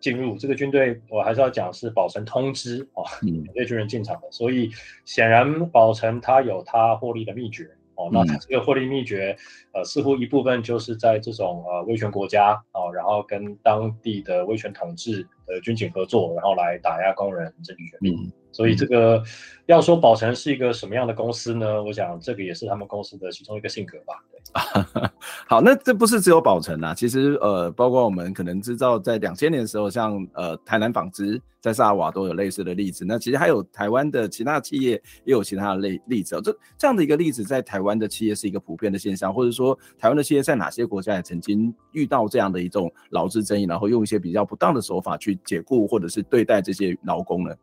[0.00, 4.70] 进入这个军队，我还是要讲是保存通知哦， 缅甸军人进场的，所以
[5.04, 9.36] 显然保存他有他获利的秘诀哦，那他这个获利秘诀
[9.72, 18.14] 呃似乎一部分就是在这种呃威权国家哦，然后跟当地的威权统治的军警合作，然后来打压工人争取权利。
[18.14, 19.22] 嗯所以这个
[19.66, 21.82] 要说宝成是一个什么样的公司呢？
[21.82, 24.14] 我想这个也是他们公司的其中一个性格吧。
[25.46, 33.04] 好，那这不是只有宝成啊，其实呃，包括我们可能知道在两千年的时候，像呃台南纺织在萨尔瓦都有类似的例子。
[33.04, 34.92] 那其实还有台湾的其他企业
[35.24, 36.40] 也有其他的例例子。
[36.42, 47.54] 这这样的一个例子，在台湾的企业是一个普遍的现象，或者说台湾的企业在哪些国家也曾经遇到这样的一种劳资争议，然后用一些比较不当的手法去解雇或者是对待这些劳工呢？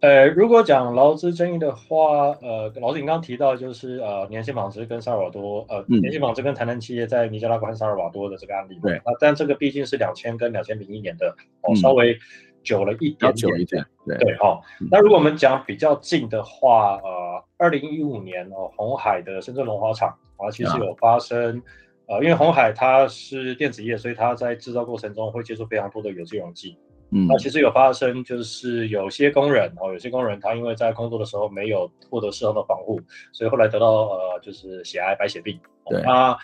[0.00, 12.18] 呃，如果讲劳资争议的话，呃，老师你刚刚提到就是呃，年薪纺织跟萨尔瓦多，呃，年薪纺织跟台南企业在尼加拉瓜和萨尔瓦多的这个案例，对，那但这个毕竟是两千跟两千零一年的，哦，稍微
[12.62, 21.62] 久了一点点，久一点，对，对，好，那如果我们讲比较近的话，呃，二零一五年哦，红海的深圳龙华厂啊，其实有发生
[22.08, 26.76] 呃，因为红海它是电子业，所以它在制造过程中会接触非常多的有机溶剂。
[27.14, 33.00] 嗯，那其实有发生，就是有些工人哦，有些工人他因为在工作的时候没有获得适当的防护，
[33.32, 35.56] 所以后来得到呃就是血癌、白血病。
[35.88, 36.36] 对，那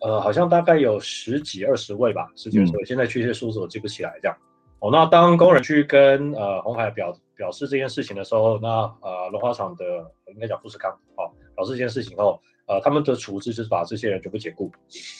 [0.00, 4.34] 呃好像大概有十几二十位吧，十几二十位，现在确切数字我记不起来这样。
[4.78, 8.68] 哦，那当工人去跟呃红海表表示这件事情的时候，那
[9.02, 9.84] 呃龙华厂的
[10.32, 14.70] 应该讲富士康哦，表示这件事情后，呃他们的处置就是把这些人全部解雇，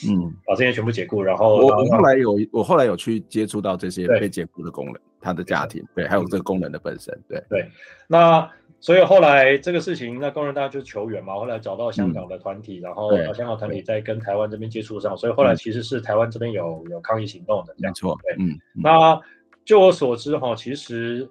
[0.09, 7.43] 嗯，把这些人全部解雇，然后我我后来有我后来有去接触到这些被解雇的工人，他的家庭，对，还有这个工人的本身，对。
[7.49, 7.69] 对，
[8.09, 19.21] 那所以后来这个事情，那工人大家就求援嘛，后来找到香港的团体，然后香港团体在跟台湾这边接触上，所以后来其实是台湾这边有有抗议行动的，没错，对，嗯，那。
[19.65, 21.27] 就我所知，哈，其实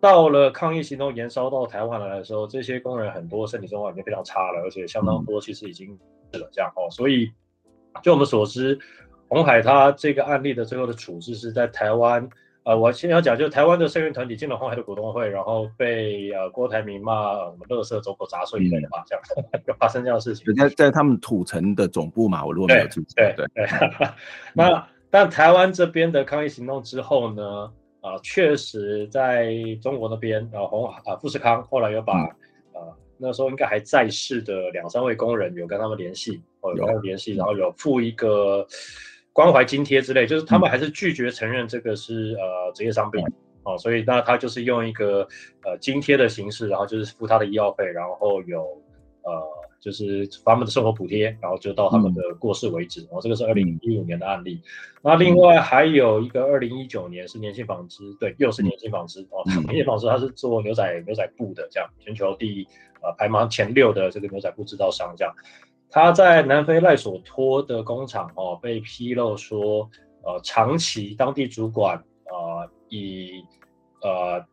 [0.00, 5.98] 到了抗议行动延烧到台湾来的时候，这些工人很多身体状况已经非常差了，而且相当多其实已经
[6.30, 6.90] 死了这样哦。
[6.90, 7.32] 所以，
[8.02, 8.78] 就我们所知，
[9.28, 12.28] 鸿海他这个案例的最后的处置是在台湾。
[12.64, 19.24] 呃，我先要讲，就是台湾的声援团体进了鸿海的股东会，然后被呃郭台铭骂什么“乐色走狗杂碎”一类的话，这样
[19.66, 20.52] 就发生这样的事情。
[20.56, 23.66] 在在他们土城的总部嘛，我如果没有记错，对对对。
[24.52, 24.86] 那。
[25.08, 27.72] 但台湾这边的抗议行动之后呢，
[28.06, 38.64] 啊、呃，确实在中国那边，啊、呃，鸿啊富士康后来有把，啊、那时候应该还在世的两三位工人有跟他们联系，哦，有跟他们联系，然后有付一个
[39.32, 43.20] 关怀津贴之类，就是他们还是拒绝承认这个是呃职业伤病，
[43.64, 45.26] 哦、呃，所以那他就是用一个
[45.64, 48.62] 呃津贴的形式，然后就是付他的医药费，然后有
[49.22, 49.65] 呃。
[49.86, 53.02] 就是他们的生活补贴，然后就到他们的过世为止。
[53.02, 54.60] 然后这个是二零一五年的案例。
[55.00, 59.44] 那另外还有一个二零一九年是年轻纺织，对，又是年轻纺织哦。
[59.70, 62.66] 年轻纺织它是做牛仔牛仔布的，这样全球第一
[63.00, 65.32] 呃排行前六的这个牛仔布制造商，这样。
[65.88, 69.88] 他在南非赖索托的工厂哦被披露说，
[70.24, 73.40] 呃，长期当地主管呃以
[74.02, 74.44] 呃。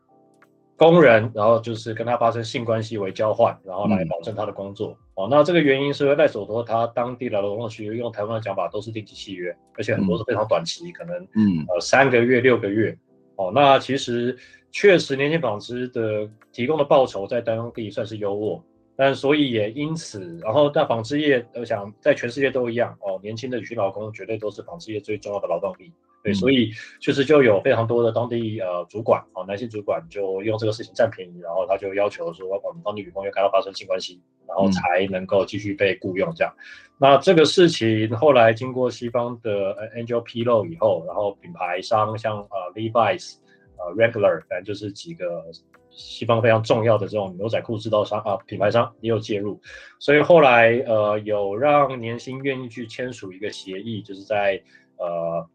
[0.92, 4.90] 工人，然后就是跟他发生性关系为交换，然后来保证他的工作。
[4.90, 12.98] 嗯、哦，那这个原因是因为赖索托他当地的劳动局用台湾的讲法都是定期契约，而且很多是非常短期，嗯、可能嗯呃三个月六个月。
[13.36, 14.38] 哦，那其实
[14.72, 18.62] 确实年轻纺织的提供的报酬在当地算是优渥，
[18.96, 25.92] 但所以也因此，然后在纺织业，我想在全世界都一样哦，年轻的女性劳工绝对都是纺织业最重要的劳动力。
[26.24, 36.54] 对，所以确实就有非常多的当地呃主管啊，男性主管就用这个事情占便宜，然后他就要求说，我们当地女工要跟他发生性关系，然后才能够继续被雇佣这样。
[36.58, 36.64] 嗯、
[36.98, 43.36] 那这个事情后来经过西方的 Angel 披露以后，然后品牌商像呃 Levi's、
[43.76, 45.44] 呃 Regular，反正就是几个
[45.90, 49.60] 西方非常重要的这种牛仔裤制造商啊品牌商也有介入，
[50.00, 54.64] 所以后来呃有让年薪愿意去签署一个协议，就是在
[54.96, 55.46] 呃。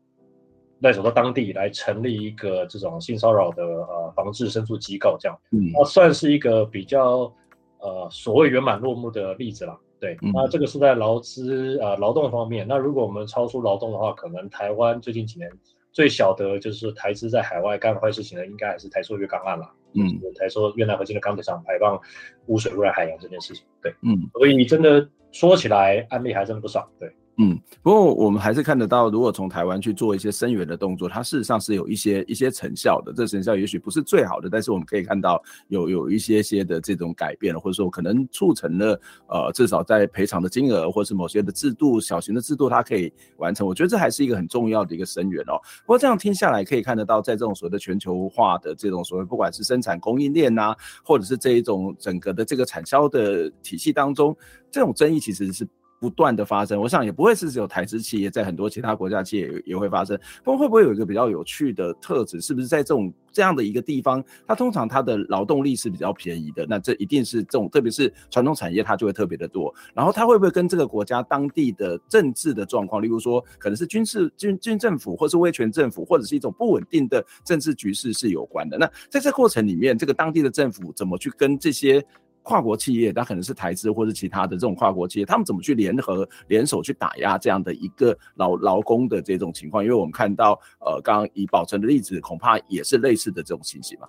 [0.80, 7.32] 赖索托当地来成立一个这种性骚扰的呃防治申诉机构，这样，嗯，那算是一个比较
[7.80, 9.78] 呃所谓圆满落幕的例子啦。
[10.00, 12.64] 对，嗯、那这个是在劳资呃劳动方面。
[12.68, 15.50] 那如果我们超出劳动的话，可能台湾最近几年
[15.90, 19.68] 最小的就是台资在海外干坏事情的，应该还是台塑越港案了。
[19.94, 20.06] 嗯，
[20.38, 22.00] 台塑越南河金的钢铁厂排放
[22.46, 23.64] 污水污染海洋这件事情。
[23.82, 26.88] 对，嗯，所以真的说起来案例还真的不少。
[27.00, 27.12] 对。
[27.40, 33.12] 嗯，不过我们还是看得到，如果从台湾去做一些声援的动作，它事实上是有一些一些成效的。
[33.12, 43.64] 这成效也许不是最好的，但是我们可以看到有有一些些的这种改变，或者说可能促成了呃，至少在赔偿的金额或是某些的制度，小型的制度它可以完成。
[43.64, 45.54] 我觉得这还是一个很重要的一个声援哦。
[45.86, 50.74] 不过这样听下来，可以看得到，在这种所谓的全球化的这种所谓，不管是生产供应链呐，
[51.04, 54.36] 或者是这一种整个的这个产销的体系当中，
[54.72, 55.64] 这种争议其实是。
[56.00, 60.18] 不断的发生，我想也不会是只有台资企业，在很多其他国家企业也也会发生。
[60.44, 62.40] 不过会不会有一个比较有趣的特质？
[62.40, 66.64] 是不是在这种这样的一个地方，它通常它的劳动力是比较便宜的？
[66.68, 69.74] 那这一定是这种，特别是传统产业，它就会特别的多。
[69.92, 78.78] 然后它会不会跟这个国家当地的政治的状况，例如说可能是军事军军政府，或是威权政府，或者是一种不稳定的政治局势是有关的？
[78.78, 82.04] 那在这过程里面，这个当地的政府怎么去跟这些？
[82.42, 89.84] 跨国企业，它可能是台资或者其他的这种跨国企业，他们怎么去联合联手去打压这样的一个劳劳工的这种情况？
[89.84, 94.08] 因为我们看到，呃，刚刚以宝成的例子，恐怕也是类似的这种情形吧。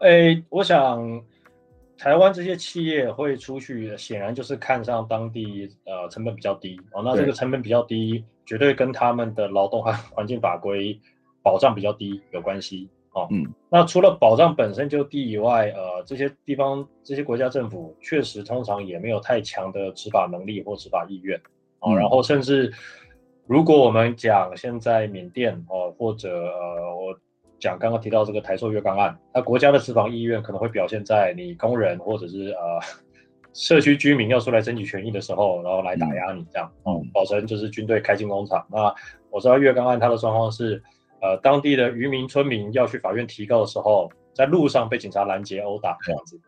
[0.00, 1.22] 诶、欸，我想
[1.98, 7.02] 台湾这些企业会出去，显然就是看上当地呃成本比较低哦。
[7.04, 10.98] 那这个成本比较低，绝对跟他们的劳动和环境法规
[11.42, 12.88] 保障比较低有关系。
[13.14, 21.38] 哦，嗯，那除了保障本身就低以外，呃，这些地方、这些国家政府确实通常也没有太强的执法能力或执法意愿。
[21.80, 22.72] 哦，然后甚至
[23.46, 27.14] 如果我们讲现在缅甸哦，或者呃我
[27.58, 32.80] 讲刚刚提到这个台塑月港案，那国家的执法意愿可能会表现在你工人或者是呃
[33.52, 38.66] 社区居民要出来争取权益的时候，然后来打压你这样哦，保成就是军队开进工厂。
[38.70, 38.94] 那
[39.28, 40.82] 我知道月港案它的状况是。
[41.22, 46.40] 呃，当地的渔民村民要去法院提告的时候，在路上被警察拦截殴打这样子。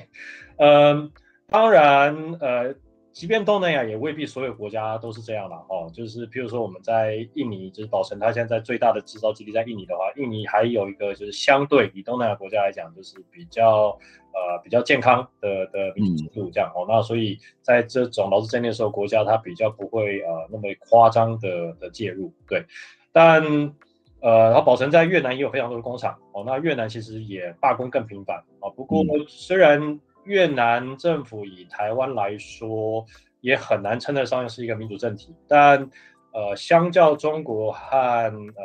[0.58, 1.10] 嗯，
[1.48, 2.74] 当然，呃，
[3.10, 5.90] 即便东南亚也未必所有国家都是这样的哦。
[5.94, 13.98] 就是譬如说我们在印尼，就是保成它现在最大的制造基地在印尼的话，印尼还有一个就是相对以东南亚国家来讲，就是比较
[14.34, 16.84] 呃比较健康的的民主制度这样哦。
[16.86, 22.66] 那所以在这种劳资争议的时候，国家它比较不会呃那么夸张的的介入，对，
[23.10, 23.72] 但。
[24.20, 26.42] 呃，然后保成在越南也有非常多的工厂哦。
[26.44, 28.68] 那越南其实也罢工更频繁啊。
[28.74, 33.04] 不过虽然越南政府以台湾来说
[33.40, 35.88] 也很难称得上是一个民主政体，但
[36.32, 38.64] 呃，相较中国和呃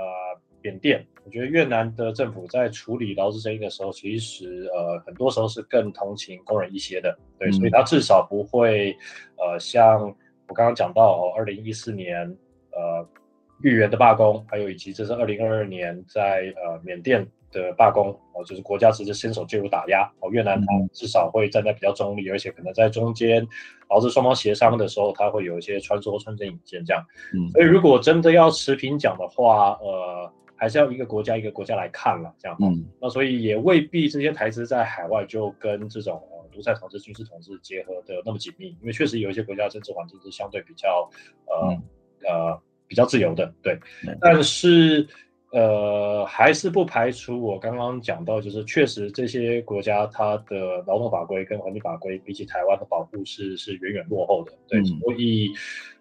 [0.62, 7.16] 缅甸，我觉得越南的政府在处理劳资争议的时候，其实呃很多时候是更同情工人一些的。
[7.38, 8.98] 对，所以他至少不会
[9.38, 10.02] 呃像
[10.48, 12.28] 我刚刚讲到哦，二零一四年
[12.72, 13.08] 呃。
[13.64, 23.48] 豫园的罢工，还有以及这是二零二二年在呃缅甸的罢工哦，就是国家直接伸手介入打压哦，越南它至少会站在比较中立，而且可能在中间
[23.88, 27.02] 导致双方协商的时候，它会有一些穿梭、穿针引线这样。
[27.34, 32.58] 嗯，所以如果真的要持平讲的话，呃，还是要一个国家一个国家来看了这样。
[32.60, 41.10] 嗯，那所以也未必这些台词在海外就跟这种独裁统治、军事统治结合的那么紧密，因为确实有一些国家政治环境是相对比较
[41.46, 41.82] 呃、嗯、
[42.28, 42.62] 呃。
[42.94, 43.76] 比较自由的，对，
[44.22, 45.08] 但是
[45.52, 55.52] 呃，还是不排除我刚刚讲到，就是确实这些国家它的劳动法规跟环境法规比起台湾的保护是是远远落后的，对，嗯、所以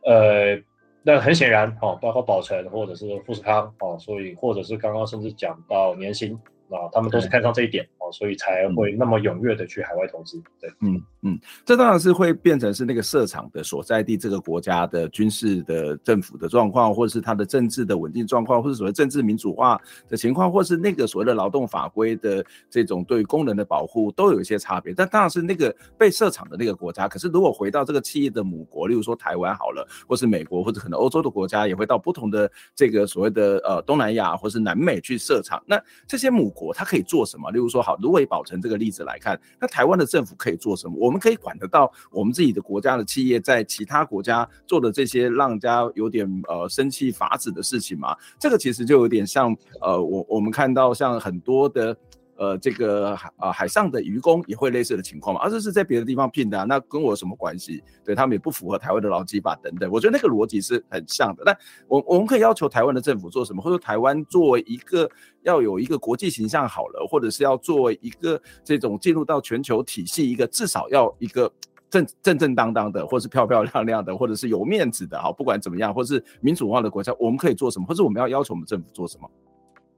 [0.05, 0.62] 呃，
[1.03, 6.38] 那很显然哦，包括宝成或者是富士康哦，所以或者是刚刚甚至讲到年薪。
[6.77, 10.43] 啊，他们都是看上这一点哦，所以才会那么踊跃的去海外投资。
[10.61, 24.95] 对，嗯嗯，这当然是会变成是那个设厂的所在地这个国家的军事的政府的状况，或者是它的政治的稳定状况，或者所谓政治民主化的情况，或是那个所谓的劳动法规的这种对工人的保护，都有一些差别。
[24.95, 27.07] 但当然是那个被设厂的那个国家。
[27.07, 35.62] 可是如果回到这个企业的母国，例如说台湾好了，或是美国，或者可能欧洲的国家，也会到不同的这个所谓的呃东南亚或是南美去设厂。
[35.66, 36.62] 那这些母国。
[36.75, 37.51] 他可以做什么？
[37.51, 40.95] 例如说，好，如果保存这个例子来看，那台湾的政府可以做什么？
[40.99, 48.15] 我们可以管得到我们自己的国家的企业在其他国家做的这些让人家有点呃生气发指的事情吗？
[48.39, 51.97] 这个其实就有点像呃，我我们看到像很多的。
[52.43, 57.80] 呃，这个海啊海上的渔工也会类似的情况嘛，而、啊、这是在别的地方聘的、那跟我有什么关系？
[58.05, 61.45] 对他们也不符合台湾的劳基法等等，我觉得那个逻辑是很像的。
[61.47, 65.09] 那我我们可以要求台湾的政府做什么，或者台湾作为一个
[65.43, 71.49] 要有一个国际形象好了，或者是要作为一个这种进入到全球体系一个至少要一个
[71.88, 79.30] 正正正当当的，或是漂漂亮亮的，或者是有面子的啊，不管怎么样，或是民主化的国家，我们可以做什么，或者我们要要求我们政府做什么？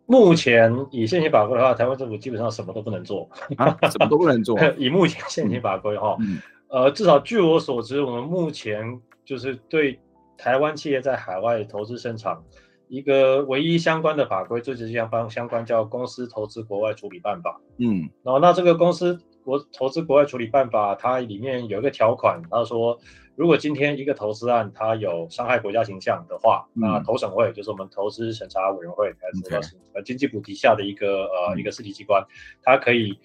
[0.06, 4.58] 目前以现行法规的话，台湾政府基本上什么都不能做，啊、什么都不能做。
[4.76, 6.38] 以目前现行法规哈，嗯、
[6.68, 9.98] 呃，至少据我所知，我们目前就是对
[10.36, 12.36] 台湾企业在海外投资生产
[12.88, 17.58] 一个唯一相关的法规，最直接相关相关叫《公司投资国外处理办法》。
[17.78, 22.98] 嗯，然后那这个公司国投资国外处理办法，它里面有一个条款，他说。
[23.36, 32.24] 如果今天一个投资案它有伤害国家形象的话，嗯、那投审会就是我们投资审查委员会，还是呃经济部底下的一个呃、嗯、一个实体机关，
[32.62, 33.18] 它可以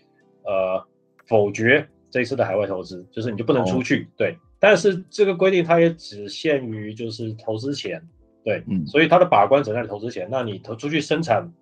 [0.46, 0.84] 呃
[1.28, 4.06] 否决这一次的海外投资，就是你就不能出去。
[4.06, 8.02] 哦、对，但是这个规定它也只限于就是投资前，
[8.44, 10.28] 对，嗯、所以它的把关只在投资前。
[10.32, 11.59] 那你投出去生产是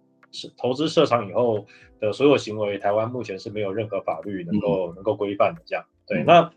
[0.57, 1.65] 投资设厂以后
[1.99, 5.61] 的所有行为，台湾目前是没有任何法律能够、嗯、能够规范的。
[5.65, 6.51] 这样，对，嗯、那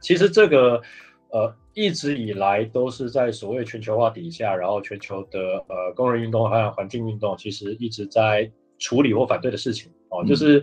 [0.00, 0.82] 其实这个。
[1.30, 8.48] 呃，一直以来都是在所谓全球化底下，然后全球的呃工人运动和环境运动，其实一直在
[8.78, 10.62] 处理或反对的事情哦，嗯、就是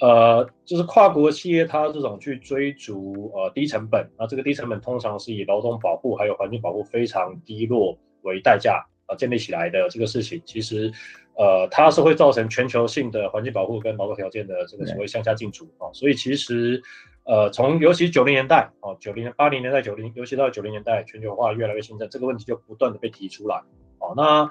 [0.00, 10.90] 呃，就是跨国企业它这种去追逐呃低成本，那这个低成本通常是以劳动保护还有环境保护非常低落为代价啊、呃、建立起来的这个事情，其实
[11.36, 16.82] 呃它是会造成全球性的环境保护跟劳动条件的这个所谓向下进逐啊，所以其实。
[17.28, 23.56] 呃，从尤其九零年代啊，九零八零年代九零，尤其到九零年代，全球化越来越兴盛，这个问题就不断的被提出来
[23.98, 24.14] 哦。
[24.16, 24.48] 那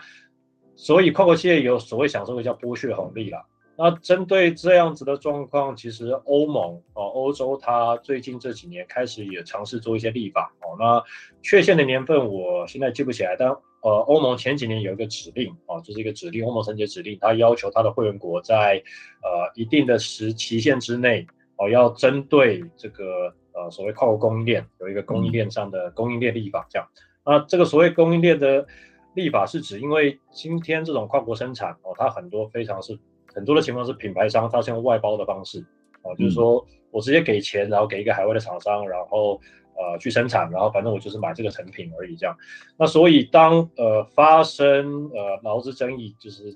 [0.76, 3.46] 所以跨国企业有所谓享受的叫剥削红利啦
[3.78, 10.76] 那针对这样子的状况，其实欧盟哦，欧洲它最近这几年开始也尝试做一些立法哦。
[10.78, 11.02] 那
[11.42, 13.56] 确切的年份我现在记不起来，但
[13.86, 18.82] 呃，欧盟前几年有一个指令啊，就是一个指令，欧盟层级指令，它要求它的会员国在
[19.22, 21.28] 呃一定的时期限之内
[21.58, 26.88] 哦，要针对这个呃所谓跨国供应链有一个供应链上的供应链立法这样。
[27.24, 28.66] 那这个所谓供应链的
[29.14, 32.98] 立法是指，因为今天这种跨国生产哦，它很多非常是。
[33.36, 35.60] 很多的情况是品牌商它是用外包的方式
[36.04, 39.42] 啊，就是说我直接给钱，然后给一个海外的厂商，然后
[39.78, 42.36] 呃去生产，然后反正我就是买这个成品而已这样。
[42.78, 46.56] 那所以当呃发生呃劳资争议，就是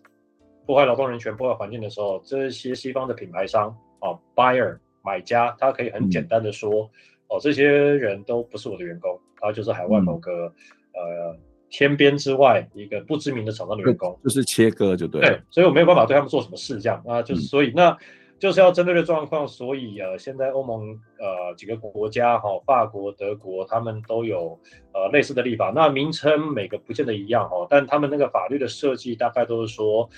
[0.66, 6.90] 破坏劳动人权、破坏环境的时候，这些西方的品牌商啊，buyer 买家，他可以很简单的说，嗯、
[7.30, 10.46] 哦，这些人都不是我的员工，他就是海外某个、
[10.94, 11.40] 嗯、呃。
[11.72, 15.22] 天边之外一个不知名的厂商的员工，就是切割就对。
[15.22, 17.96] 对，所以我没有办法对他们做什么事，这样啊，就是所以那
[18.40, 24.58] 就是要针对的状况，所以呃，现在欧盟呃几个国家哈，法国、德国他们都有
[24.94, 30.10] 呃类似的立法，那名称每个不见得一样哈，但他们那个法律的设计大概都是说，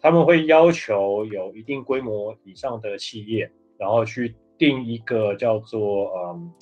[0.00, 6.52] 他们会要求有一定规模以上的企业，然后去定一个叫做嗯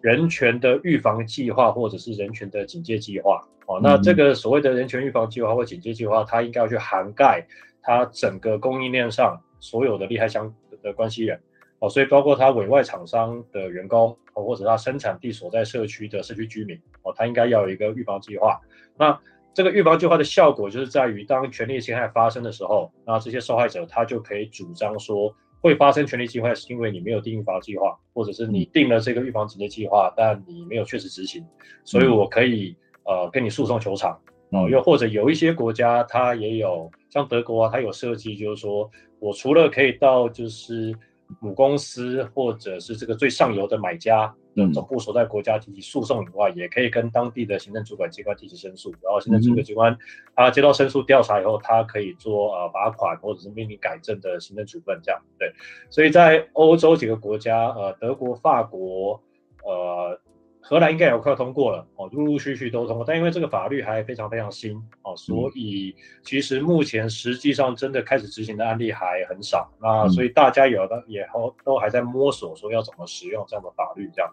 [0.00, 3.42] 人权的预防计划或者是人权的警戒计划。
[3.66, 7.46] 哦，那这个所谓的人权预防计划或警戒计划，它应该要去涵盖
[7.82, 11.40] 它整个供应链上所有的利害相的关系人，
[11.78, 18.60] 哦，所以包括他委外厂商的员工，哦，或者他生产地所在社区的社区居民，哦，他应该要有一个预防计划。
[18.98, 19.18] 那
[19.54, 31.44] 这个预防计划的效果就是在于，当权利侵害发生的时候，那这些受害者他就可以主张说，会发生权利侵害是因为你没有定预防计划，或者是你定了这个预防警戒计划，但你没有确实执行，
[31.84, 32.76] 所以我可以。
[33.06, 38.90] 呃，跟你诉讼求偿，哦，又或者有一些国家，它也有像德国啊，它有设计，就是说
[39.24, 40.94] 我除了可以到就是
[41.40, 49.96] 母公司或者是这个最上游的买家的总部所在国家提起诉讼以外，嗯，也可以跟当地的行政主管机关提起申诉，然后行政主管机关
[50.36, 55.50] 他接到申诉调查以后，他可以做呃罚款或者是命令改正的行政处分，这样对。
[55.88, 59.18] 所以在欧洲几个国家，呃，德国、法国，
[59.64, 60.20] 呃。
[60.66, 74.32] 荷兰应该也快要通过了哦，陆陆续续都通过，但因为这个法律还非常非常新哦，所以其实目前实际上真的开始执行的案例还很少，那所以大家有的也都都还在摸索，说要怎么使用这样的法律这样。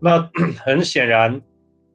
[0.00, 0.30] 那
[0.64, 1.42] 很显然，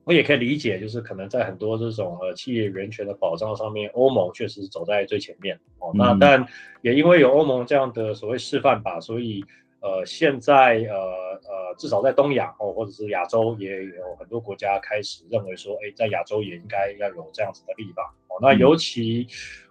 [0.04, 5.90] 我也可以理解，就是可能在很多这种呃企业人权的保障上面，欧盟确实是走在最前面哦。
[5.96, 6.46] 那但
[6.84, 9.44] 也因为有欧盟这样的所谓示范吧，所以。
[9.82, 18.38] 呃，现在呃呃，至少在东亚哦，或者是亚洲，也有很多国家开始认为说，哎，在亚洲也应该要有这样子的立法哦。
[18.40, 19.26] 那尤其，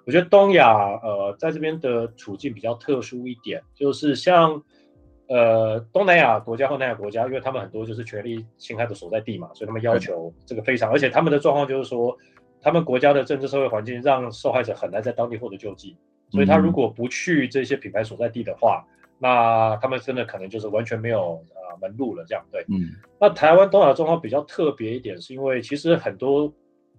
[0.05, 4.61] 我觉得东亚呃，在这边的处境比较特殊一点，就是像
[5.29, 12.19] 呃东南亚国家或南亚国家，因为他们很多就是权力侵害的所在地嘛，所以他们要求这个非常，而且他们的状况就是说，
[12.61, 15.97] 他们国家的政治社会环境让受害者很难在当地获得救济，
[16.33, 18.85] 所以他如果不去这些品牌所在地的话。
[19.23, 22.65] 那他们真的可能就是完全没有呃门路了，这样对。
[22.69, 22.97] 嗯。
[23.21, 26.51] 那台湾东亚状况比较特别一点，是因为其实很多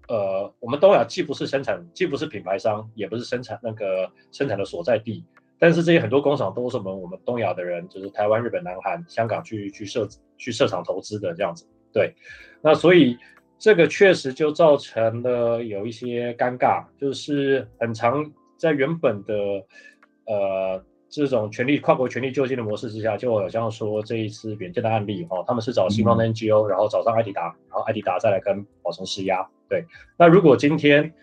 [0.08, 5.26] 呃，我们东亚既不是生产，既不是品牌商，也不是生产那个生产的所在地，
[5.58, 10.08] 但是这些很多工厂都是我们我们东亚的人，就是台湾、日本、南韩、香港去去设
[10.38, 11.66] 去设厂投资的这样子。
[11.92, 12.14] 对。
[12.62, 13.18] 那所以
[13.58, 19.34] 这个确实就造成了有一些尴尬，就是很长在原本的
[20.28, 20.84] 呃。
[21.12, 29.46] 这种权力跨国权力救济的模式之下，就好像说这一次远见的案例哦，他们是找西方的 NGO，然后找上艾迪达，然后艾迪达再来跟宝成施压。
[29.68, 29.86] 对，
[30.18, 31.14] 那如果今天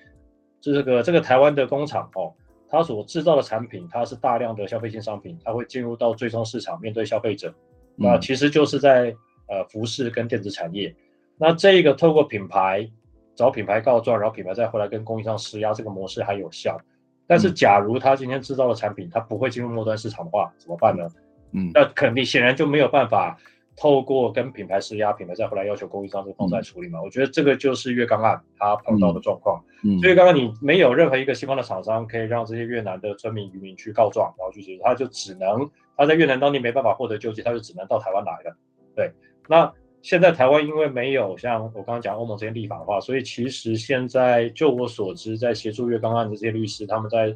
[0.61, 2.35] 这个这个台湾的工厂哦，
[2.69, 7.55] 它所制造的产品，它是大量的消费性商品，它会进入到最终市场面对消费者，
[7.97, 9.17] 那其实就是在
[9.47, 10.95] 呃服饰跟电子产业。
[11.39, 12.87] 那这一个透过品牌
[13.35, 16.79] 找品牌告状，然后品牌再回来跟供应商施压，这个模式还有效。
[17.29, 21.07] 但是，假如他今天制造的产品，他不会进入末端市场的话，怎么办呢？
[21.53, 23.37] 嗯，那肯定显然就没有办法
[23.77, 26.99] 透过跟品牌施压，品牌再回来要求供应商这个方式来处理嘛。
[27.01, 29.63] 嗯、我觉得这个就是越刚案他碰到的状况。
[29.85, 38.57] 嗯，所以刚刚你没有任何一个西方的厂商可以让这些越南的村民渔民去告状，然后去解决，他就只能他在越南当地没办法获得救济，他就只能到台湾来了。
[38.97, 39.13] 对，
[39.47, 39.71] 那。
[40.09, 47.27] 现在台湾因为没有像我刚刚讲欧盟这些立法的话，所以其实现在就我所知，在协助月刚案的这些律师，他们在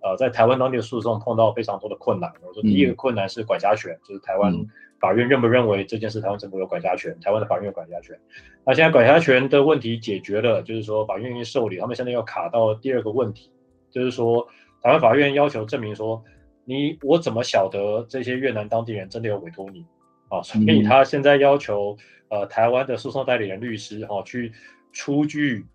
[0.00, 2.32] 呃在台湾当地的诉讼碰到非常多的困难。
[2.42, 4.50] 我说第一个困难是管辖权，就是台湾
[4.98, 8.18] 法院认不认为这件事台湾政府有管辖权，台湾的法院有管辖权。
[8.64, 13.50] 那现在管辖权的问题解决了，就是说法院愿意受理，他们现在要卡到第二个问题，
[13.90, 14.48] 就是说
[14.80, 16.24] 台湾法院要求证明说
[16.64, 19.84] 你我怎么晓得这些越南当地人真的有委托你
[20.30, 20.40] 啊？
[20.42, 21.94] 所以他现在要求
[22.32, 24.50] 呃台湾的诉讼代理人律师哈、啊、去
[24.90, 25.66] 出具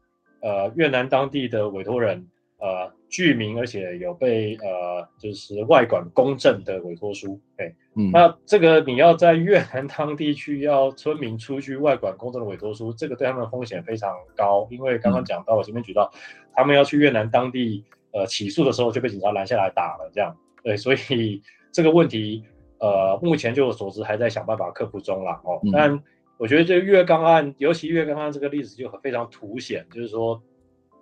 [0.41, 2.27] 呃越南当地的委托人
[2.57, 16.11] 呃具名而且有被呃就是外管公证的委托书，哎，嗯，那这个你要在越南当地去要村民出具外管公证的委托书，这个对他们的风险非常高，因为刚刚讲到我前面举到，
[16.55, 17.85] 他们要去越南当地。
[18.13, 21.39] 呃，起诉的时候就被警察拦下来打了，这样，对，所以
[21.71, 22.41] 这个问题，
[22.79, 25.39] 呃，目前就我所知还在想办法克服中啦。
[25.43, 25.59] 哦。
[25.63, 26.03] 嗯、但
[26.37, 30.41] 我觉得这个越钢案，尤其月刚案这个例子就非常凸显，就是说，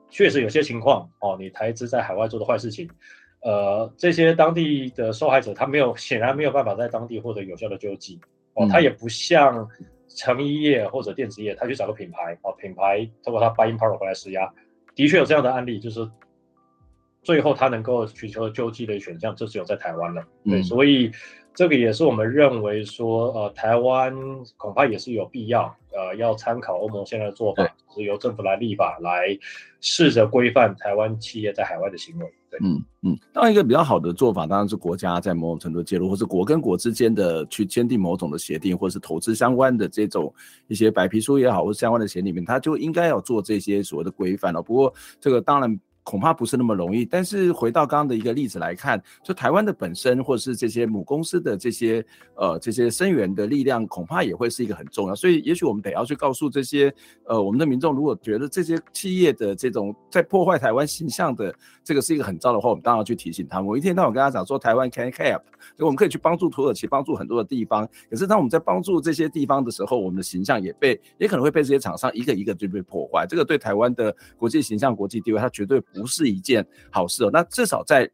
[0.10, 2.90] 确实有些情况哦，你台资在海外做的坏事情，
[3.42, 8.20] 呃，这些当地的受害者他没有，显然没有办法在当地获得有效的救济，
[8.54, 9.68] 哦，他也不像
[10.08, 14.52] 成衣业或者电子业，他去找个品牌，哦，品牌通过他 buying power 回来施压，
[14.96, 16.10] 的确有这样的案例，就是。
[17.24, 20.22] 最后，他能够寻求救济的选项就只有在台湾了。
[20.44, 21.12] 对，嗯、所以
[21.56, 24.14] 这个也是我们认为说，呃，台湾
[24.58, 29.38] 恐怕也是有必要，呃，要参考欧盟现在的做法，对是由政府来立法来
[29.80, 32.26] 试着规范台湾企业在海外的行为。
[32.50, 33.18] 对，嗯嗯。
[33.32, 40.34] 当然，一个比较好的做法当然是国家在某种程度介入，或是国跟国之间的去签订某种的协定，或是投资相关的这种
[40.68, 44.62] 一些白皮书也好，或是相关的协定里面，它就应该要做这些所谓的规范了。
[44.62, 45.80] 不过，这个当然。
[46.06, 55.16] 恐怕不是那么容易，但是回到刚刚的一个例子来看，就台湾的本身或是这些母公司的这些呃这些生源的力量，恐怕也会是一个很重要。
[55.16, 56.94] 所以也许我们得要去告诉这些
[57.26, 61.52] 呃我们的民众，如果觉得这些企业的这种在破坏台湾形象的
[61.84, 63.66] 这个是一个很糟的话，我们当然要去提醒他们。
[63.68, 65.42] 我一天到晚跟他讲说，台湾 can help，
[65.76, 67.90] 就我们可以去帮助土耳其，帮助很多的地方。
[68.12, 73.26] 可是当我们在帮助这些地方的时候，我们的形象也被也可能会被这些厂商一个一个就被破坏。
[73.28, 75.82] 这个对台湾的国际形象、国际地位，它绝对。
[76.02, 77.30] 不是一件好事哦。
[77.32, 78.10] 那至少在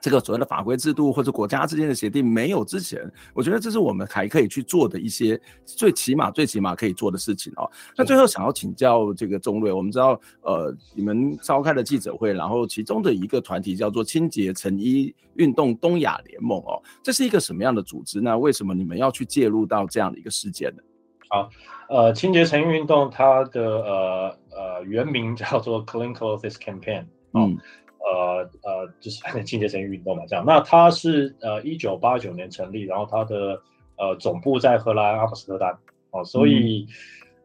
[0.00, 3.00] 这个所谓的法规制度或者国家之间的协定没有之前，
[3.34, 7.68] 我觉得这是我们还可以去做的一些最起码、最起码可以做的事情哦。
[7.96, 18.20] 那最后想要请教这个中瑞，我们知道呃，你们召开了记者会，然后其中的一个团体叫做清洁成衣运动东亚联盟哦，这是一个什么样的组织？
[18.20, 20.82] 那为什么你们要去介入到这样的一个事件呢？
[21.28, 21.50] 好，
[21.88, 24.38] 呃，清洁成衣运动它的呃。
[24.58, 27.56] 呃，原名叫做 Clean Clothes Campaign，嗯，
[28.00, 30.44] 呃呃，就是清洁成衣运动嘛，这样。
[30.44, 33.62] 那它是呃一九八九年成立，然后它的
[33.96, 35.78] 呃总部在荷兰阿姆斯特丹，
[36.10, 36.88] 哦，所以、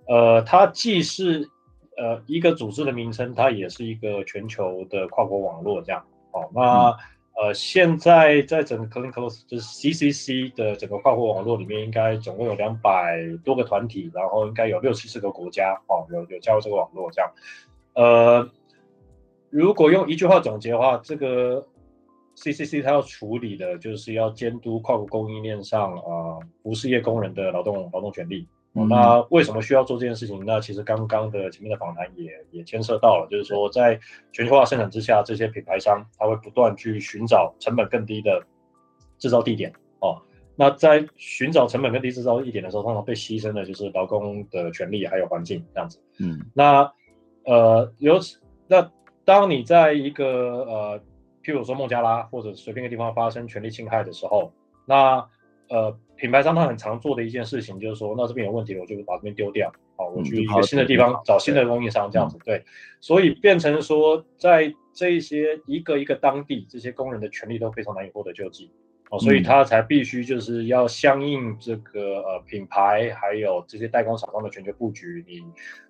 [0.07, 1.47] 嗯、呃它既是
[1.95, 6.03] 呃一个组织的名称，它也是一个全球的跨国网络，这样。
[6.31, 6.95] 哦，那、嗯、
[7.35, 16.05] 呃现在在整个 Clean Close 就是 CCC 的整个跨国网络里面，应该总共有两百多个团体，然后应该有六七十个国家哦。
[16.11, 17.31] 有有加入这个网络这样，
[17.95, 18.49] 呃，
[19.49, 21.65] 如果用一句话总结的话，这个
[22.35, 28.47] CCC 它要处理的就是要监督跨国供应链上啊服饰业工人的劳动劳动权利。
[28.75, 30.43] 嗯、那为什么需要做这件事情？
[30.45, 33.99] 那其实刚刚的前面的访谈也也牵涉到了，就是说在
[34.31, 38.43] 全球化生产之下，这些品牌商他会不断去寻找成本更低的
[39.19, 40.19] 制造地点哦。
[40.55, 45.99] 那在寻找成本更低制造地点的时候，通常被牺牲的就是劳工的权利还有环境这样子。
[46.19, 46.91] 嗯，那
[47.45, 48.91] 呃，由此那
[49.25, 50.99] 当你在一个呃，
[51.43, 54.51] 譬如说孟加拉或者随便一个地方发生权利侵害的时候，
[54.85, 55.27] 那
[55.69, 62.37] 呃，品牌商他很常做的一件事情就是说，那这边有问题，我就把这边丢掉，好，我去一个新的地方找新的供应商这样子。
[62.45, 62.63] 对，
[63.01, 68.71] 所以变成说，在这一些一个一个当地，这些工人的权利都非常难以获得救济。
[69.09, 75.39] 哦所以他才必须就是要相应这个呃品牌，还有这些代工厂商的全球布局，你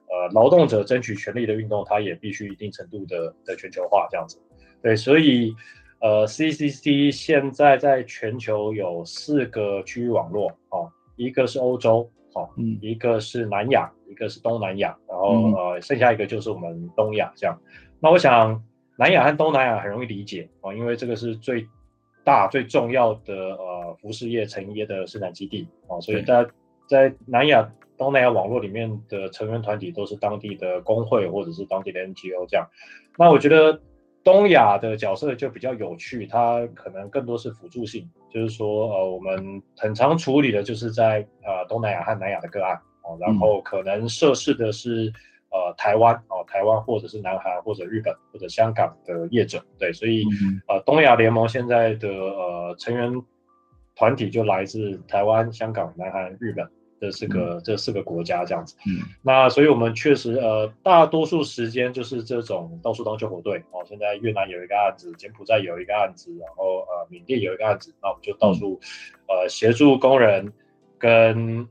[0.10, 4.42] 呃劳动者争取权利的运动，它也必须一定程度的的全球化这样子。
[4.82, 5.56] 对，所以
[6.04, 17.58] 呃 CCC 现在在全球有四个区域网络哦，一个是欧洲哦，嗯，一个是南亚，一个是东南亚，然后呃剩下一个就是我们东亚这样。
[18.02, 18.62] 那我想
[18.98, 21.66] 南亚和东南亚很容易理解哦，因为这个是最
[22.26, 26.46] 大最重要的呃服饰业成衣业的生产基地啊，所以在
[26.86, 32.68] 在南亚东南亚网络里面的成员团体都是当地的工会或者是当地的 NGO 这样。
[33.18, 33.80] 那我觉得
[34.24, 45.12] 东亚的角色就比较有趣，它可能更多是辅助性，就是说呃我们很常处理的就是在呃东南亚和南亚的个案哦，然后可能涉事的是。
[45.56, 53.14] 呃，台湾哦，台湾或者是南韩或者日本或者香港的业者，对，所以、嗯、呃，东亚联盟现在的呃成员
[53.96, 56.68] 团体就来自台湾、香港、南韩、日本
[57.04, 58.76] 这四个、嗯、这四个国家这样子。
[58.88, 63.84] 嗯，那所以我们确实呃大多数时间就是这种到处当救火队哦。
[63.86, 68.80] 现在越南有一个案子，柬埔寨有一个案子，然后呃缅甸有一个案子，那我们就到处、
[69.28, 70.54] 嗯、呃协助工人
[70.98, 71.68] 跟。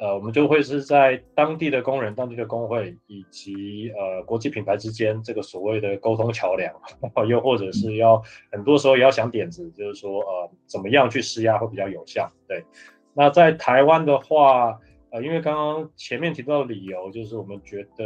[0.00, 6.72] 呃，我们就会是在当地的工人、当地的工会以及呃国际品牌之间这个所谓的沟通桥梁，
[7.26, 8.22] 又或者是要
[8.52, 12.30] 很多时候也要想点子，就是说呃怎么样去施压会比较有效。
[12.46, 12.64] 对，
[13.18, 14.78] 那在台湾的话，
[15.10, 18.04] 呃，因为刚刚前面提到的理由，就是我们觉得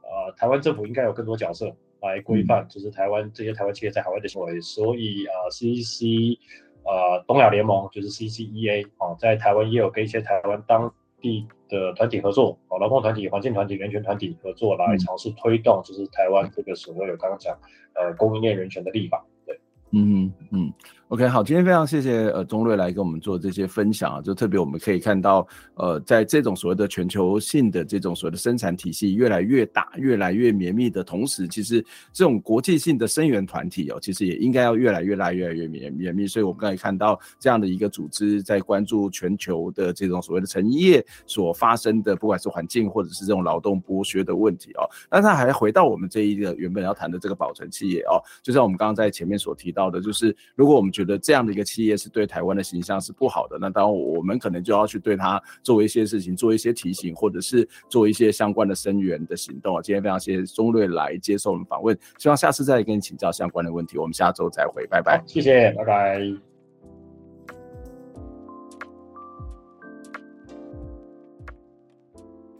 [0.00, 1.70] 呃台湾政府应该有更多角色
[2.00, 6.38] 来规范，就是台湾这些台湾企业在海外的行为，所以呃 CEC
[6.82, 10.90] 呃东亚联盟就是 CCEA 啊，在台湾也有跟一些台湾当
[11.20, 17.54] 地的团体合作，哦，劳动团体、环境团体、人权团体合作来尝试推动，就是台湾这个所谓的刚刚讲，
[17.92, 20.72] 呃，供应链人权的立法，对，嗯嗯。
[21.08, 31.82] OK，好，今天非常谢谢呃宗瑞来跟我们做这些分享啊，就特别我们可以看到，呃，在这种所谓的全球性的这种所谓的生产体系越来越大、越来越绵密的同时，其实
[32.12, 36.26] 这种国际性的生援团体哦，其实也应该要越来越大、越来越绵绵密。
[36.26, 44.84] 所以我们刚才看到这样的一个组织在关注全球的这种所谓的成业所发生的，不管是环境或者是这种劳动剥削的问题哦。
[45.10, 59.80] 那他还回到我们这一个原本要谈的这个保存企业哦，就像我们刚刚在前面所提到的，就是如果我们觉得这样的一个企业是对台湾的形象是不好的，那当然我们可能就要去对他做一些事情，做一些提醒，或者是做一些相关的声援的行动。
[59.80, 63.96] 今天非常谢谢钟瑞来接受我们访问，希望下次再跟你请教相关的问题。
[63.96, 65.22] 我们下周再会，拜拜。
[65.24, 66.20] 谢谢，拜拜。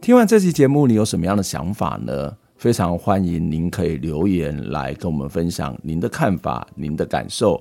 [0.01, 2.37] 听完这期节目，你有什么样的想法呢？
[2.55, 7.61] 非常欢迎您可以留言来跟我们分享您的看法、您的感受。